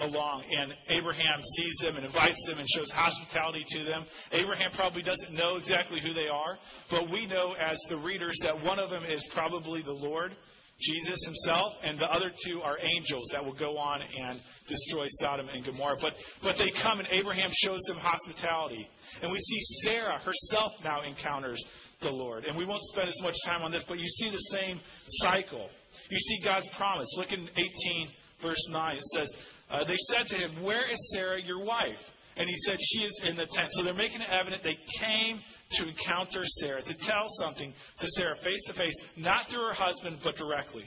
along, 0.00 0.44
and 0.58 0.74
Abraham 0.88 1.42
sees 1.42 1.78
them 1.78 1.96
and 1.96 2.04
invites 2.04 2.46
them 2.46 2.58
and 2.58 2.68
shows 2.68 2.90
hospitality 2.90 3.64
to 3.68 3.84
them. 3.84 4.04
Abraham 4.32 4.70
probably 4.72 5.02
doesn't 5.02 5.34
know 5.34 5.56
exactly 5.56 6.00
who 6.00 6.12
they 6.12 6.28
are, 6.28 6.58
but 6.90 7.10
we 7.10 7.26
know 7.26 7.54
as 7.58 7.78
the 7.88 7.96
readers 7.96 8.40
that 8.44 8.62
one 8.62 8.78
of 8.78 8.90
them 8.90 9.04
is 9.04 9.26
probably 9.26 9.82
the 9.82 9.94
Lord, 9.94 10.34
Jesus 10.78 11.24
himself, 11.24 11.78
and 11.82 11.98
the 11.98 12.06
other 12.06 12.30
two 12.30 12.60
are 12.60 12.76
angels 12.78 13.30
that 13.32 13.44
will 13.44 13.54
go 13.54 13.78
on 13.78 14.02
and 14.02 14.38
destroy 14.68 15.06
Sodom 15.08 15.48
and 15.48 15.64
Gomorrah. 15.64 15.96
But, 16.00 16.22
but 16.42 16.58
they 16.58 16.68
come, 16.68 16.98
and 16.98 17.08
Abraham 17.10 17.50
shows 17.50 17.80
them 17.88 17.96
hospitality. 17.96 18.86
And 19.22 19.32
we 19.32 19.38
see 19.38 19.58
Sarah 19.58 20.20
herself 20.20 20.72
now 20.84 21.02
encounters 21.02 21.64
the 22.00 22.10
Lord. 22.12 22.44
And 22.44 22.58
we 22.58 22.66
won't 22.66 22.82
spend 22.82 23.08
as 23.08 23.22
much 23.22 23.36
time 23.46 23.62
on 23.62 23.70
this, 23.70 23.84
but 23.84 23.98
you 23.98 24.06
see 24.06 24.28
the 24.28 24.36
same 24.36 24.78
cycle. 25.06 25.70
You 26.10 26.18
see 26.18 26.44
God's 26.44 26.68
promise. 26.68 27.16
Look 27.16 27.32
in 27.32 27.48
18, 27.56 28.08
verse 28.40 28.68
9. 28.70 28.96
It 28.96 29.04
says, 29.04 29.32
uh, 29.70 29.84
they 29.84 29.96
said 29.96 30.26
to 30.28 30.36
him, 30.36 30.62
Where 30.62 30.88
is 30.90 31.12
Sarah, 31.12 31.40
your 31.42 31.64
wife? 31.64 32.12
And 32.36 32.48
he 32.48 32.56
said, 32.56 32.78
She 32.80 33.00
is 33.00 33.22
in 33.24 33.36
the 33.36 33.46
tent. 33.46 33.72
So 33.72 33.82
they're 33.82 33.94
making 33.94 34.20
it 34.20 34.28
evident 34.30 34.62
they 34.62 34.78
came 34.98 35.40
to 35.70 35.88
encounter 35.88 36.44
Sarah, 36.44 36.82
to 36.82 36.94
tell 36.96 37.28
something 37.28 37.72
to 37.98 38.08
Sarah 38.08 38.36
face 38.36 38.66
to 38.66 38.74
face, 38.74 39.00
not 39.16 39.46
through 39.46 39.68
her 39.68 39.74
husband, 39.74 40.18
but 40.22 40.36
directly. 40.36 40.84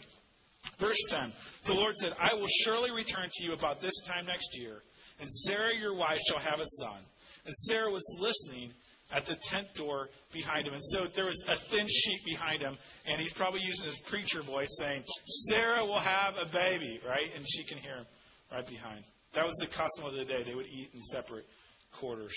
Verse 0.77 1.07
10 1.09 1.31
The 1.65 1.73
Lord 1.73 1.95
said, 1.95 2.13
I 2.19 2.35
will 2.35 2.47
surely 2.47 2.91
return 2.91 3.29
to 3.31 3.43
you 3.43 3.53
about 3.53 3.81
this 3.81 4.01
time 4.01 4.25
next 4.25 4.57
year, 4.57 4.81
and 5.19 5.29
Sarah 5.29 5.75
your 5.75 5.95
wife 5.95 6.19
shall 6.19 6.39
have 6.39 6.59
a 6.59 6.65
son. 6.65 6.99
And 7.45 7.55
Sarah 7.55 7.91
was 7.91 8.19
listening 8.21 8.71
at 9.11 9.25
the 9.25 9.35
tent 9.35 9.73
door 9.75 10.09
behind 10.31 10.67
him. 10.67 10.73
And 10.73 10.83
so 10.83 11.05
there 11.05 11.25
was 11.25 11.43
a 11.47 11.55
thin 11.55 11.87
sheet 11.87 12.23
behind 12.25 12.61
him, 12.61 12.77
and 13.07 13.19
he's 13.19 13.33
probably 13.33 13.61
using 13.61 13.85
his 13.85 13.99
preacher 13.99 14.41
voice 14.41 14.77
saying, 14.79 15.03
Sarah 15.25 15.85
will 15.85 15.99
have 15.99 16.35
a 16.41 16.45
baby, 16.45 16.99
right? 17.07 17.29
And 17.35 17.45
she 17.47 17.63
can 17.63 17.77
hear 17.77 17.95
him 17.95 18.05
right 18.51 18.67
behind. 18.67 19.03
That 19.33 19.45
was 19.45 19.55
the 19.57 19.67
custom 19.67 20.05
of 20.05 20.13
the 20.13 20.25
day. 20.25 20.43
They 20.43 20.55
would 20.55 20.67
eat 20.67 20.91
in 20.93 21.01
separate 21.01 21.45
quarters. 21.93 22.35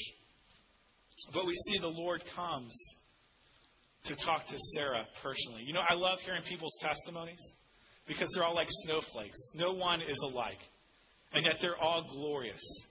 But 1.35 1.47
we 1.47 1.55
see 1.55 1.79
the 1.79 1.89
Lord 1.89 2.25
comes 2.35 2.97
to 4.05 4.17
talk 4.17 4.47
to 4.47 4.59
Sarah 4.59 5.07
personally. 5.23 5.63
You 5.65 5.73
know, 5.73 5.83
I 5.87 5.95
love 5.95 6.21
hearing 6.21 6.43
people's 6.43 6.77
testimonies 6.81 7.55
because 8.07 8.33
they're 8.35 8.45
all 8.45 8.55
like 8.55 8.69
snowflakes. 8.69 9.55
No 9.55 9.73
one 9.75 10.01
is 10.01 10.27
alike. 10.29 10.59
And 11.35 11.45
yet 11.47 11.61
they're 11.61 11.81
all 11.81 12.03
glorious. 12.03 12.89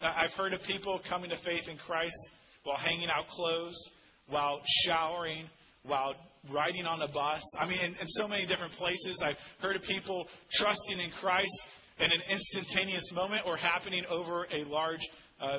I've 0.00 0.34
heard 0.34 0.52
of 0.52 0.62
people 0.62 0.98
coming 0.98 1.30
to 1.30 1.36
faith 1.36 1.68
in 1.68 1.76
Christ 1.76 2.32
while 2.64 2.76
hanging 2.76 3.08
out 3.10 3.28
clothes, 3.28 3.90
while 4.26 4.60
showering, 4.64 5.44
while 5.82 6.14
riding 6.50 6.86
on 6.86 7.02
a 7.02 7.08
bus. 7.08 7.42
I 7.58 7.66
mean, 7.66 7.78
in, 7.80 7.90
in 7.90 8.08
so 8.08 8.28
many 8.28 8.46
different 8.46 8.74
places. 8.74 9.22
I've 9.24 9.38
heard 9.60 9.76
of 9.76 9.82
people 9.82 10.28
trusting 10.52 10.98
in 10.98 11.10
Christ 11.10 11.68
in 11.98 12.12
an 12.12 12.20
instantaneous 12.30 13.12
moment 13.12 13.42
or 13.46 13.56
happening 13.56 14.04
over 14.08 14.46
a 14.52 14.64
large 14.64 15.08
uh, 15.40 15.58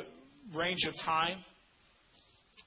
range 0.54 0.86
of 0.86 0.96
time. 0.96 1.38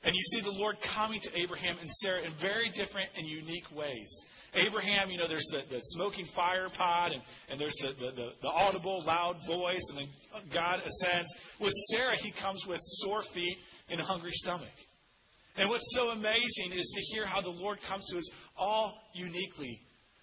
And 0.05 0.15
you 0.15 0.23
see 0.23 0.41
the 0.41 0.53
Lord 0.53 0.81
coming 0.83 1.19
to 1.21 1.39
Abraham 1.39 1.77
and 1.81 1.91
Sarah 1.91 2.23
in 2.23 2.31
very 2.33 2.69
different 2.69 3.09
and 3.17 3.27
unique 3.27 3.75
ways. 3.75 4.25
Abraham, 4.55 5.11
you 5.11 5.17
know, 5.17 5.27
there's 5.27 5.47
the, 5.51 5.63
the 5.71 5.81
smoking 5.81 6.27
fire 6.27 6.69
pot, 6.69 7.13
and, 7.13 7.23
and 7.51 7.59
there's 7.59 7.77
the, 7.77 7.89
the, 7.89 8.33
the, 8.43 8.49
audible, 8.49 9.03
loud 9.05 9.37
voice, 9.47 9.91
and 9.91 9.99
then 9.99 10.43
God 10.53 10.83
ascends. 10.85 11.57
With 11.59 11.73
Sarah, 11.73 12.15
he 12.17 12.31
comes 12.33 12.67
with 12.67 12.81
sore 12.83 13.23
feet 13.23 13.59
and 13.91 14.01
a 14.01 14.05
hungry 14.05 14.33
stomach. 14.33 14.69
And 15.57 15.69
what's 15.69 15.95
so 15.95 16.11
amazing 16.11 16.73
is 16.73 16.95
to 16.97 17.15
hear 17.15 17.27
how 17.27 17.41
the 17.41 17.51
Lord 17.51 17.81
comes 17.83 18.07
to 18.11 18.19
us 18.19 18.31
all 18.57 19.01
uniquely. 19.13 19.81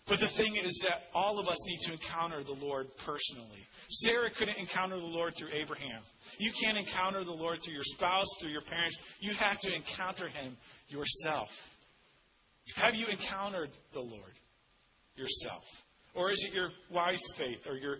But 0.08 0.19
the 0.19 0.28
thing 0.28 0.56
is 0.56 0.84
that 0.84 1.04
all 1.13 1.39
of 1.39 1.47
us 1.47 1.65
need 1.67 1.80
to 1.86 1.93
encounter 1.93 2.43
the 2.43 2.56
Lord 2.65 2.88
personally. 3.06 3.65
Sarah 3.88 4.30
couldn't 4.30 4.58
encounter 4.58 4.97
the 4.97 5.06
Lord 5.06 5.36
through 5.36 5.52
Abraham. 5.54 6.02
You 6.39 6.52
can't 6.52 6.78
encounter 6.78 7.24
the 7.24 7.34
Lord 7.34 7.63
through 7.63 7.76
your 7.76 7.84
spouse, 7.84 8.26
through 8.41 8.52
your 8.52 8.62
parents. 8.62 8.97
You 9.21 9.34
have 9.36 9.58
to 9.60 9.74
encounter 9.74 10.28
him 10.28 10.58
yourself. 10.89 11.74
Have 12.76 12.95
you 12.95 13.08
encountered 13.08 13.69
the 13.93 14.02
Lord 14.02 14.34
yourself? 15.15 15.84
Or 16.13 16.30
is 16.30 16.43
it 16.43 16.54
your 16.54 16.71
wife's 16.89 17.34
faith, 17.36 17.67
or 17.69 17.78
your 17.78 17.97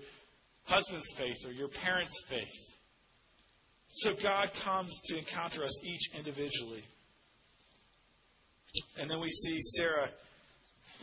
husband's 0.66 1.14
faith, 1.14 1.46
or 1.48 1.52
your 1.52 1.70
parents' 1.70 2.24
faith? 2.28 2.78
So 3.94 4.14
God 4.14 4.54
comes 4.64 5.02
to 5.06 5.18
encounter 5.18 5.64
us 5.64 5.86
each 5.86 6.16
individually. 6.18 6.84
And 9.00 9.10
then 9.10 9.20
we 9.20 9.30
see 9.30 9.58
Sarah 9.60 10.10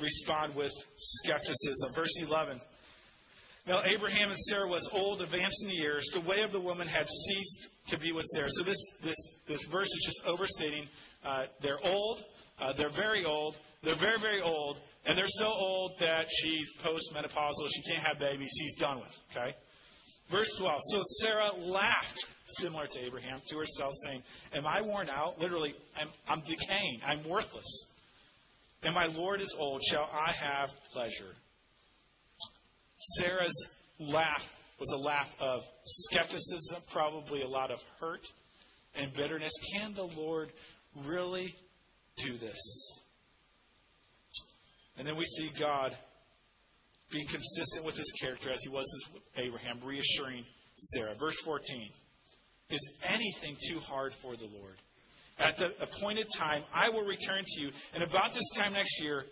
respond 0.00 0.54
with 0.54 0.72
skepticism. 0.96 1.90
Verse 1.94 2.18
11. 2.26 2.58
Now 3.66 3.82
Abraham 3.84 4.30
and 4.30 4.38
Sarah 4.38 4.68
was 4.68 4.88
old, 4.92 5.20
advanced 5.20 5.64
in 5.64 5.70
years. 5.70 6.06
The 6.14 6.20
way 6.20 6.40
of 6.40 6.52
the 6.52 6.60
woman 6.60 6.88
had 6.88 7.08
ceased 7.08 7.68
to 7.88 7.98
be 7.98 8.12
with 8.12 8.24
Sarah. 8.24 8.48
So 8.48 8.62
this 8.64 8.98
this 9.02 9.42
this 9.46 9.66
verse 9.66 9.88
is 9.88 10.02
just 10.04 10.26
overstating. 10.26 10.88
Uh, 11.24 11.44
they're 11.60 11.84
old. 11.84 12.24
Uh, 12.60 12.72
they're 12.72 12.88
very 12.88 13.24
old. 13.24 13.58
They're 13.82 13.94
very, 13.94 14.18
very 14.18 14.42
old. 14.42 14.80
And 15.04 15.16
they're 15.16 15.26
so 15.26 15.46
old 15.46 15.98
that 16.00 16.26
she's 16.30 16.72
postmenopausal. 16.82 17.68
She 17.70 17.82
can't 17.82 18.06
have 18.06 18.18
babies. 18.18 18.50
She's 18.58 18.74
done 18.74 19.00
with. 19.00 19.22
Okay? 19.30 19.54
Verse 20.30 20.58
12. 20.58 20.78
So 20.80 21.00
Sarah 21.02 21.50
laughed, 21.72 22.24
similar 22.46 22.86
to 22.86 23.00
Abraham, 23.04 23.40
to 23.46 23.58
herself, 23.58 23.92
saying, 23.94 24.22
Am 24.54 24.66
I 24.66 24.82
worn 24.82 25.08
out? 25.08 25.40
Literally, 25.40 25.74
I'm, 25.98 26.08
I'm 26.28 26.40
decaying. 26.40 27.00
I'm 27.06 27.26
worthless. 27.28 27.94
And 28.82 28.94
my 28.94 29.06
Lord 29.06 29.40
is 29.40 29.56
old. 29.58 29.82
Shall 29.82 30.08
I 30.12 30.32
have 30.32 30.74
pleasure? 30.92 31.34
Sarah's 32.98 33.80
laugh 33.98 34.54
was 34.78 34.92
a 34.92 34.98
laugh 34.98 35.34
of 35.40 35.64
skepticism, 35.84 36.80
probably 36.90 37.42
a 37.42 37.48
lot 37.48 37.70
of 37.70 37.82
hurt 38.00 38.26
and 38.94 39.12
bitterness. 39.12 39.52
Can 39.74 39.94
the 39.94 40.04
Lord 40.04 40.50
really 41.06 41.54
do 42.16 42.32
this. 42.36 43.02
And 44.96 45.06
then 45.06 45.16
we 45.16 45.24
see 45.24 45.50
God 45.58 45.96
being 47.10 47.26
consistent 47.26 47.86
with 47.86 47.96
his 47.96 48.12
character 48.20 48.50
as 48.50 48.62
he 48.62 48.68
was 48.68 48.86
with 49.12 49.22
Abraham, 49.36 49.78
reassuring 49.84 50.44
Sarah. 50.76 51.14
Verse 51.14 51.40
14 51.40 51.88
Is 52.70 52.98
anything 53.08 53.56
too 53.68 53.80
hard 53.80 54.14
for 54.14 54.36
the 54.36 54.46
Lord? 54.46 54.76
At 55.38 55.58
the 55.58 55.72
appointed 55.80 56.26
time, 56.36 56.62
I 56.74 56.90
will 56.90 57.04
return 57.04 57.44
to 57.46 57.62
you, 57.62 57.70
and 57.94 58.02
about 58.02 58.32
this 58.32 58.50
time 58.56 58.72
next 58.72 59.00
year, 59.02 59.24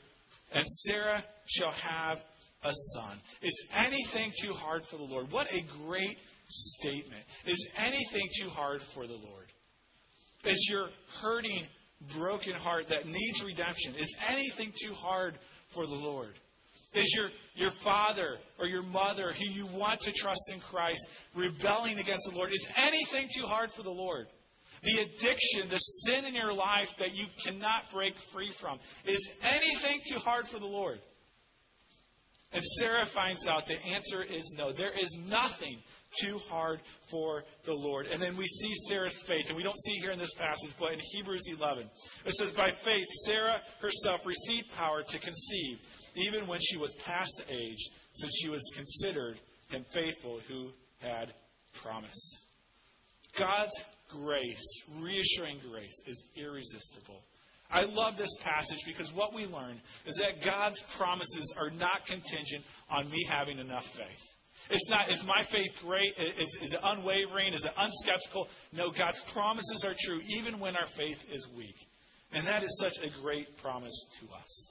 and 0.52 0.64
Sarah 0.66 1.22
shall 1.46 1.72
have 1.72 2.22
a 2.62 2.72
son. 2.72 3.16
Is 3.42 3.68
anything 3.76 4.30
too 4.40 4.52
hard 4.52 4.86
for 4.86 4.96
the 4.96 5.04
Lord? 5.04 5.32
What 5.32 5.52
a 5.52 5.62
great 5.84 6.18
statement. 6.48 7.22
Is 7.46 7.68
anything 7.78 8.28
too 8.40 8.50
hard 8.50 8.82
for 8.82 9.06
the 9.06 9.14
Lord? 9.14 9.46
Is 10.44 10.68
your 10.70 10.88
hurting 11.20 11.62
broken 12.14 12.54
heart 12.54 12.88
that 12.88 13.06
needs 13.06 13.44
redemption? 13.44 13.94
Is 13.96 14.16
anything 14.28 14.72
too 14.80 14.94
hard 14.94 15.34
for 15.68 15.86
the 15.86 15.94
Lord? 15.94 16.32
Is 16.94 17.14
your, 17.16 17.30
your 17.54 17.70
father 17.70 18.38
or 18.58 18.66
your 18.66 18.82
mother 18.82 19.32
who 19.32 19.46
you 19.46 19.66
want 19.66 20.00
to 20.02 20.12
trust 20.12 20.50
in 20.52 20.60
Christ 20.60 21.08
rebelling 21.34 21.98
against 21.98 22.30
the 22.30 22.36
Lord? 22.36 22.52
Is 22.52 22.66
anything 22.76 23.28
too 23.34 23.46
hard 23.46 23.72
for 23.72 23.82
the 23.82 23.90
Lord? 23.90 24.26
The 24.82 24.98
addiction, 24.98 25.68
the 25.68 25.78
sin 25.78 26.24
in 26.26 26.34
your 26.34 26.52
life 26.52 26.96
that 26.98 27.14
you 27.14 27.26
cannot 27.44 27.90
break 27.92 28.18
free 28.18 28.50
from, 28.50 28.78
is 29.04 29.36
anything 29.42 30.00
too 30.08 30.18
hard 30.18 30.46
for 30.46 30.58
the 30.58 30.66
Lord? 30.66 30.98
And 32.52 32.64
Sarah 32.64 33.04
finds 33.04 33.48
out 33.48 33.66
the 33.66 33.82
answer 33.94 34.22
is 34.22 34.54
no. 34.56 34.70
There 34.70 34.96
is 34.96 35.18
nothing 35.28 35.76
too 36.20 36.40
hard 36.48 36.80
for 37.10 37.44
the 37.64 37.74
Lord. 37.74 38.06
And 38.06 38.22
then 38.22 38.36
we 38.36 38.44
see 38.44 38.72
Sarah's 38.88 39.20
faith, 39.22 39.48
and 39.48 39.56
we 39.56 39.62
don't 39.62 39.78
see 39.78 39.94
here 39.94 40.12
in 40.12 40.18
this 40.18 40.34
passage, 40.34 40.70
but 40.78 40.92
in 40.92 41.00
Hebrews 41.00 41.48
11, 41.48 41.84
it 42.24 42.32
says, 42.32 42.52
By 42.52 42.70
faith, 42.70 43.04
Sarah 43.24 43.60
herself 43.80 44.24
received 44.26 44.74
power 44.76 45.02
to 45.02 45.18
conceive, 45.18 45.82
even 46.16 46.46
when 46.46 46.60
she 46.60 46.76
was 46.76 46.94
past 46.94 47.44
the 47.46 47.54
age, 47.54 47.90
since 48.12 48.32
she 48.40 48.48
was 48.48 48.70
considered 48.74 49.36
him 49.70 49.84
faithful 49.90 50.40
who 50.48 50.70
had 51.00 51.32
promise. 51.74 52.44
God's 53.38 53.84
grace, 54.08 54.82
reassuring 55.00 55.58
grace, 55.70 56.02
is 56.06 56.24
irresistible. 56.36 57.20
I 57.70 57.82
love 57.82 58.16
this 58.16 58.36
passage 58.36 58.84
because 58.86 59.12
what 59.12 59.34
we 59.34 59.46
learn 59.46 59.80
is 60.06 60.16
that 60.16 60.44
God's 60.44 60.80
promises 60.96 61.54
are 61.60 61.70
not 61.70 62.06
contingent 62.06 62.64
on 62.88 63.10
me 63.10 63.24
having 63.28 63.58
enough 63.58 63.84
faith. 63.84 64.24
It's 64.70 64.88
not, 64.88 65.10
is 65.10 65.26
my 65.26 65.42
faith 65.42 65.72
great? 65.82 66.14
Is, 66.18 66.58
is 66.62 66.74
it 66.74 66.80
unwavering? 66.82 67.52
Is 67.52 67.66
it 67.66 67.72
unskeptical? 67.76 68.48
No, 68.72 68.90
God's 68.90 69.20
promises 69.32 69.84
are 69.86 69.94
true 69.98 70.20
even 70.36 70.58
when 70.58 70.76
our 70.76 70.84
faith 70.84 71.32
is 71.32 71.48
weak. 71.56 71.76
And 72.32 72.46
that 72.46 72.62
is 72.62 72.78
such 72.80 73.04
a 73.04 73.20
great 73.20 73.58
promise 73.58 74.06
to 74.20 74.38
us. 74.38 74.70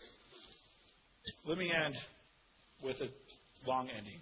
Let 1.46 1.58
me 1.58 1.72
end 1.72 1.96
with 2.82 3.02
a 3.02 3.10
long 3.68 3.90
ending. 3.96 4.20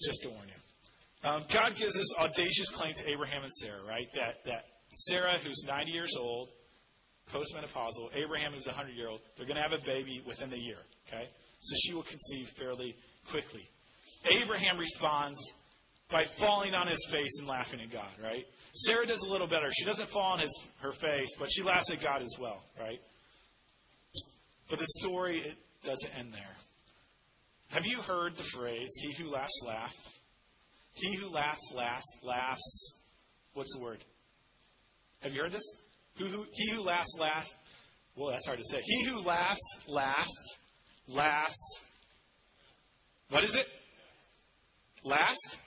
Just 0.00 0.22
to 0.22 0.28
warn 0.28 0.46
you. 0.46 1.28
Um, 1.28 1.42
God 1.52 1.74
gives 1.74 1.96
this 1.96 2.14
audacious 2.18 2.68
claim 2.68 2.94
to 2.94 3.10
Abraham 3.10 3.42
and 3.42 3.52
Sarah, 3.52 3.80
right? 3.88 4.06
That, 4.14 4.44
that 4.44 4.64
Sarah, 4.92 5.38
who's 5.38 5.64
90 5.66 5.90
years 5.90 6.16
old, 6.18 6.48
postmenopausal, 7.32 8.14
Abraham, 8.14 8.52
who's 8.52 8.66
100 8.66 8.94
year 8.94 9.08
old, 9.08 9.20
they're 9.36 9.46
going 9.46 9.56
to 9.56 9.62
have 9.62 9.72
a 9.72 9.84
baby 9.84 10.22
within 10.26 10.50
the 10.50 10.58
year, 10.58 10.78
okay? 11.08 11.26
So 11.60 11.74
she 11.76 11.94
will 11.94 12.02
conceive 12.02 12.48
fairly 12.48 12.94
quickly. 13.30 13.66
Abraham 14.30 14.78
responds 14.78 15.52
by 16.10 16.22
falling 16.22 16.74
on 16.74 16.86
his 16.86 17.08
face 17.12 17.38
and 17.40 17.48
laughing 17.48 17.80
at 17.80 17.90
God, 17.90 18.12
right? 18.22 18.46
Sarah 18.72 19.06
does 19.06 19.22
a 19.22 19.30
little 19.30 19.48
better. 19.48 19.70
She 19.76 19.84
doesn't 19.84 20.08
fall 20.08 20.32
on 20.32 20.38
his, 20.38 20.68
her 20.80 20.92
face, 20.92 21.34
but 21.38 21.48
she 21.50 21.62
laughs 21.62 21.90
at 21.90 22.00
God 22.00 22.22
as 22.22 22.36
well, 22.38 22.62
right? 22.78 23.00
But 24.68 24.78
the 24.78 24.86
story, 24.86 25.38
it 25.38 25.56
doesn't 25.84 26.18
end 26.18 26.32
there. 26.32 26.54
Have 27.70 27.86
you 27.86 28.00
heard 28.00 28.36
the 28.36 28.42
phrase, 28.42 28.94
he 29.00 29.22
who 29.22 29.30
laughs, 29.30 29.62
laughs? 29.66 30.20
He 30.94 31.16
who 31.16 31.28
laughs, 31.28 31.72
laughs, 31.74 32.18
laughs. 32.24 33.04
What's 33.54 33.76
the 33.76 33.82
word? 33.82 33.98
Have 35.22 35.34
you 35.34 35.42
heard 35.42 35.52
this? 35.52 35.74
Who, 36.18 36.26
who, 36.26 36.46
he 36.52 36.70
who 36.70 36.82
laughs 36.82 37.18
last. 37.20 37.56
Well, 38.16 38.30
that's 38.30 38.46
hard 38.46 38.58
to 38.58 38.64
say. 38.64 38.80
He 38.82 39.06
who 39.06 39.20
laughs 39.20 39.84
last 39.88 40.58
laughs. 41.08 41.90
What 43.28 43.44
is 43.44 43.56
it? 43.56 43.66
Last? 45.04 45.58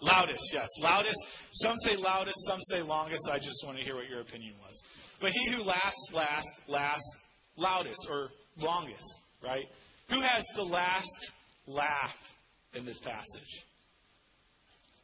Loudest, 0.00 0.54
yes. 0.54 0.68
Loudest. 0.82 1.48
Some 1.52 1.76
say 1.76 1.96
loudest, 1.96 2.46
some 2.46 2.60
say 2.60 2.82
longest. 2.82 3.30
I 3.30 3.38
just 3.38 3.64
want 3.66 3.78
to 3.78 3.84
hear 3.84 3.96
what 3.96 4.08
your 4.08 4.20
opinion 4.20 4.54
was. 4.66 4.82
But 5.20 5.30
he 5.30 5.50
who 5.50 5.62
laughs 5.62 6.10
last, 6.14 6.68
laughs 6.68 7.26
loudest 7.60 8.08
or 8.10 8.30
longest, 8.60 9.20
right? 9.44 9.66
Who 10.08 10.20
has 10.20 10.44
the 10.56 10.64
last 10.64 11.32
laugh 11.66 12.34
in 12.74 12.84
this 12.84 12.98
passage? 12.98 13.64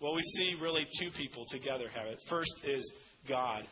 Well, 0.00 0.14
we 0.14 0.22
see 0.22 0.56
really 0.60 0.86
two 0.98 1.10
people 1.10 1.44
together 1.44 1.88
have 1.94 2.06
it. 2.06 2.20
First 2.26 2.66
is 2.66 2.92
God. 3.28 3.64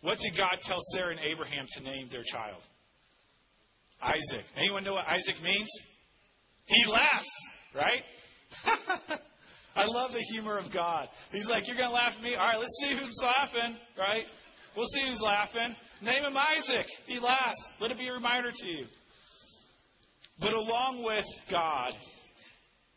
What 0.00 0.18
did 0.20 0.36
God 0.36 0.60
tell 0.60 0.78
Sarah 0.78 1.10
and 1.10 1.20
Abraham 1.20 1.66
to 1.76 1.82
name 1.82 2.08
their 2.08 2.22
child? 2.22 2.60
Isaac. 4.02 4.44
Anyone 4.56 4.84
know 4.84 4.94
what 4.94 5.08
Isaac 5.08 5.42
means? 5.42 5.68
He 6.66 6.90
laughs, 6.90 7.50
right? 7.74 8.04
I 9.76 9.86
love 9.86 10.12
the 10.12 10.24
humor 10.32 10.56
of 10.56 10.70
God. 10.70 11.08
He's 11.32 11.50
like, 11.50 11.66
You're 11.66 11.76
going 11.76 11.88
to 11.88 11.94
laugh 11.94 12.16
at 12.16 12.22
me? 12.22 12.34
All 12.34 12.46
right, 12.46 12.58
let's 12.58 12.80
see 12.80 12.94
who's 12.94 13.22
laughing, 13.22 13.76
right? 13.98 14.26
We'll 14.78 14.86
see 14.86 15.08
who's 15.08 15.22
laughing. 15.22 15.74
Name 16.02 16.22
him 16.22 16.36
Isaac. 16.36 16.86
He 17.08 17.18
laughs. 17.18 17.74
Let 17.80 17.90
it 17.90 17.98
be 17.98 18.06
a 18.06 18.12
reminder 18.12 18.52
to 18.52 18.66
you. 18.68 18.86
But 20.38 20.52
along 20.52 21.02
with 21.02 21.26
God, 21.50 21.96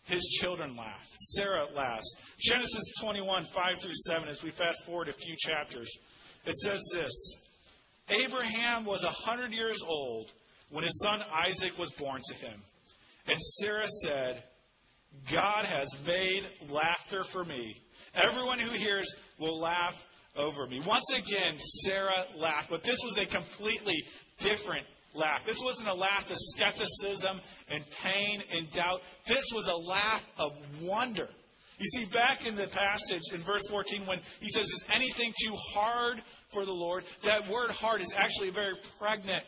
his 0.04 0.22
children 0.28 0.76
laugh. 0.76 1.04
Sarah 1.16 1.66
laughs. 1.76 2.24
Genesis 2.40 2.94
21, 3.02 3.46
5 3.46 3.80
through 3.80 3.96
7, 3.96 4.30
as 4.30 4.44
we 4.44 4.52
fast 4.52 4.86
forward 4.86 5.10
a 5.10 5.12
few 5.12 5.36
chapters, 5.36 5.98
it 6.46 6.54
says 6.54 6.88
this 6.94 7.50
Abraham 8.10 8.86
was 8.86 9.04
a 9.04 9.08
100 9.08 9.52
years 9.52 9.82
old 9.82 10.32
when 10.70 10.84
his 10.84 11.02
son 11.02 11.24
Isaac 11.48 11.80
was 11.80 11.92
born 11.94 12.22
to 12.24 12.36
him. 12.46 12.60
And 13.26 13.42
Sarah 13.42 13.88
said, 13.88 14.44
God 15.32 15.66
has 15.66 15.98
made 16.06 16.46
laughter 16.70 17.24
for 17.24 17.44
me. 17.44 17.76
Everyone 18.14 18.60
who 18.60 18.72
hears 18.74 19.16
will 19.40 19.60
laugh 19.60 20.06
over 20.36 20.66
me. 20.66 20.80
Once 20.80 21.18
again, 21.18 21.58
Sarah 21.60 22.26
laughed, 22.38 22.70
but 22.70 22.84
this 22.84 23.00
was 23.04 23.18
a 23.18 23.26
completely 23.26 24.04
different 24.40 24.86
laugh. 25.14 25.46
This 25.46 25.62
wasn't 25.64 25.90
a 25.90 25.94
laugh 25.94 26.30
of 26.30 26.38
skepticism 26.38 27.40
and 27.70 27.84
pain 28.04 28.42
and 28.56 28.72
doubt. 28.72 29.02
This 29.26 29.52
was 29.54 29.68
a 29.68 29.76
laugh 29.76 30.30
of 30.38 30.52
wonder. 30.82 31.28
You 31.80 31.88
see, 31.88 32.06
back 32.14 32.46
in 32.46 32.56
the 32.56 32.68
passage 32.68 33.34
in 33.34 33.40
verse 33.40 33.68
14, 33.68 34.06
when 34.06 34.20
he 34.40 34.50
says, 34.50 34.68
Is 34.68 34.86
anything 34.94 35.34
too 35.44 35.56
hard 35.56 36.22
for 36.50 36.64
the 36.64 36.72
Lord? 36.72 37.04
That 37.24 37.50
word 37.50 37.72
hard 37.72 38.02
is 38.02 38.14
actually 38.16 38.50
a 38.50 38.52
very 38.52 38.76
pregnant 39.00 39.44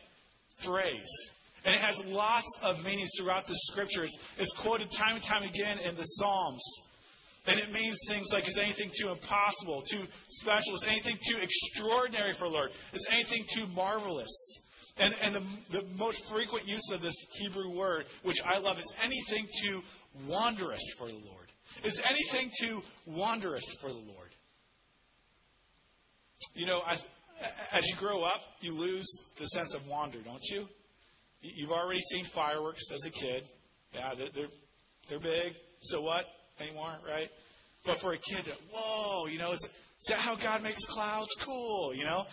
phrase. 0.58 1.34
And 1.63 1.76
it 1.76 1.82
has 1.82 2.04
lots 2.06 2.60
of 2.63 2.84
meanings 2.84 3.12
throughout 3.17 3.46
the 3.46 3.56
scriptures. 3.56 4.17
It's 4.38 4.52
quoted 4.52 4.91
time 4.91 5.15
and 5.15 5.24
time 5.24 5.43
again 5.43 5.78
in 5.88 5.96
the 5.96 6.04
Psalms. 6.04 6.63
And 7.45 7.60
it 7.60 7.71
means 7.73 8.08
things 8.10 8.32
like, 8.34 8.47
is 8.47 8.58
anything 8.58 8.89
too 8.97 9.10
impossible, 9.10 9.82
too 9.82 10.01
special? 10.27 10.75
Is 10.75 10.86
anything 10.88 11.17
too 11.27 11.38
extraordinary 11.41 12.32
for 12.32 12.47
the 12.47 12.53
Lord? 12.53 12.71
Is 12.93 13.08
anything 13.12 13.43
too 13.49 13.67
marvelous? 13.75 14.62
And, 14.97 15.13
and 15.23 15.36
the, 15.36 15.43
the 15.71 15.86
most 15.97 16.32
frequent 16.32 16.67
use 16.67 16.91
of 16.93 17.01
this 17.01 17.15
Hebrew 17.38 17.71
word, 17.71 18.06
which 18.23 18.41
I 18.45 18.60
love, 18.60 18.79
is 18.79 18.93
anything 19.03 19.47
too 19.62 19.82
wondrous 20.27 20.93
for 20.97 21.08
the 21.08 21.15
Lord. 21.15 21.51
Is 21.84 22.01
anything 22.08 22.51
too 22.62 22.82
wondrous 23.06 23.75
for 23.75 23.89
the 23.89 23.99
Lord? 23.99 24.29
You 26.56 26.67
know, 26.67 26.82
as, 26.89 27.06
as 27.71 27.89
you 27.89 27.95
grow 27.95 28.23
up, 28.23 28.41
you 28.62 28.73
lose 28.73 29.08
the 29.38 29.45
sense 29.45 29.73
of 29.73 29.88
wonder, 29.88 30.19
don't 30.19 30.43
you? 30.49 30.67
You've 31.41 31.71
already 31.71 31.99
seen 31.99 32.23
fireworks 32.23 32.91
as 32.91 33.06
a 33.06 33.12
kid. 33.12 33.45
Yeah, 33.93 34.13
they're, 34.15 34.29
they're, 34.34 34.47
they're 35.10 35.19
big. 35.19 35.56
So 35.82 36.01
what? 36.01 36.25
Anymore, 36.63 36.93
right? 37.08 37.30
But 37.86 37.99
for 37.99 38.13
a 38.13 38.17
kid, 38.17 38.52
whoa, 38.71 39.28
you 39.28 39.38
know, 39.38 39.52
is, 39.52 39.63
is 39.65 40.08
that 40.10 40.19
how 40.19 40.36
God 40.36 40.63
makes 40.63 40.86
clouds? 40.86 41.36
Cool, 41.39 41.93
you 41.93 42.06
know? 42.06 42.26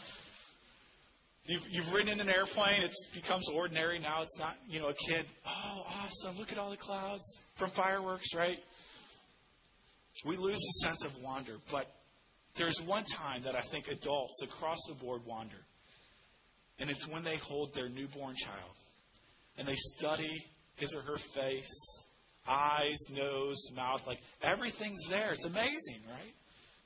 You've, 1.47 1.67
you've 1.71 1.93
ridden 1.93 2.13
in 2.13 2.21
an 2.21 2.29
airplane, 2.29 2.83
it 2.83 2.95
becomes 3.13 3.49
ordinary. 3.49 3.99
Now 3.99 4.23
it's 4.23 4.39
not, 4.39 4.57
you 4.69 4.79
know, 4.79 4.89
a 4.89 4.95
kid, 4.95 5.25
oh, 5.47 5.87
awesome, 6.05 6.37
look 6.39 6.53
at 6.53 6.59
all 6.59 6.71
the 6.71 6.77
clouds 6.77 7.41
from 7.57 7.71
fireworks, 7.71 8.35
right? 8.37 8.59
We 10.25 10.37
lose 10.37 10.59
the 10.59 10.87
sense 10.87 11.05
of 11.05 11.23
wonder. 11.23 11.55
But 11.73 11.91
there's 12.55 12.81
one 12.81 13.05
time 13.05 13.43
that 13.43 13.57
I 13.57 13.61
think 13.61 13.89
adults 13.89 14.43
across 14.43 14.79
the 14.89 14.95
board 14.95 15.23
wander, 15.27 15.57
and 16.79 16.91
it's 16.91 17.09
when 17.09 17.25
they 17.25 17.37
hold 17.37 17.75
their 17.75 17.89
newborn 17.89 18.37
child 18.37 18.77
and 19.59 19.67
they 19.67 19.77
study 19.77 20.45
his 20.77 20.95
or 20.95 21.03
her 21.03 21.17
face, 21.17 22.07
eyes, 22.49 23.07
nose, 23.17 23.71
mouth, 23.77 24.07
like 24.07 24.21
everything's 24.43 25.09
there. 25.09 25.33
It's 25.33 25.47
amazing, 25.47 26.01
right? 26.11 26.35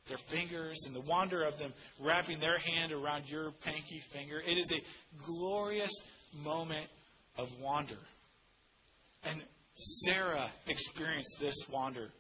Their 0.06 0.18
fingers 0.18 0.84
and 0.86 0.94
the 0.94 1.00
wonder 1.00 1.42
of 1.44 1.58
them 1.58 1.72
wrapping 1.98 2.38
their 2.38 2.58
hand 2.58 2.92
around 2.92 3.30
your 3.30 3.50
pinky 3.64 4.00
finger. 4.00 4.40
It 4.46 4.58
is 4.58 4.72
a 4.72 5.24
glorious 5.24 6.02
moment 6.44 6.86
of 7.38 7.48
wonder. 7.60 7.96
And 9.24 9.42
Sarah 9.74 10.50
experienced 10.68 11.38
this 11.40 11.66
wonder 11.72 12.10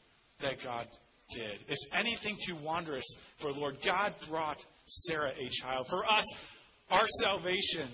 that 0.40 0.62
God 0.64 0.86
did. 1.34 1.58
Is 1.68 1.88
anything 1.92 2.36
too 2.46 2.56
wondrous 2.56 3.16
for 3.36 3.52
Lord? 3.52 3.76
God 3.84 4.14
brought 4.28 4.64
Sarah 4.86 5.32
a 5.38 5.48
child. 5.50 5.86
For 5.88 6.04
us, 6.10 6.24
our 6.90 7.06
salvation 7.06 7.86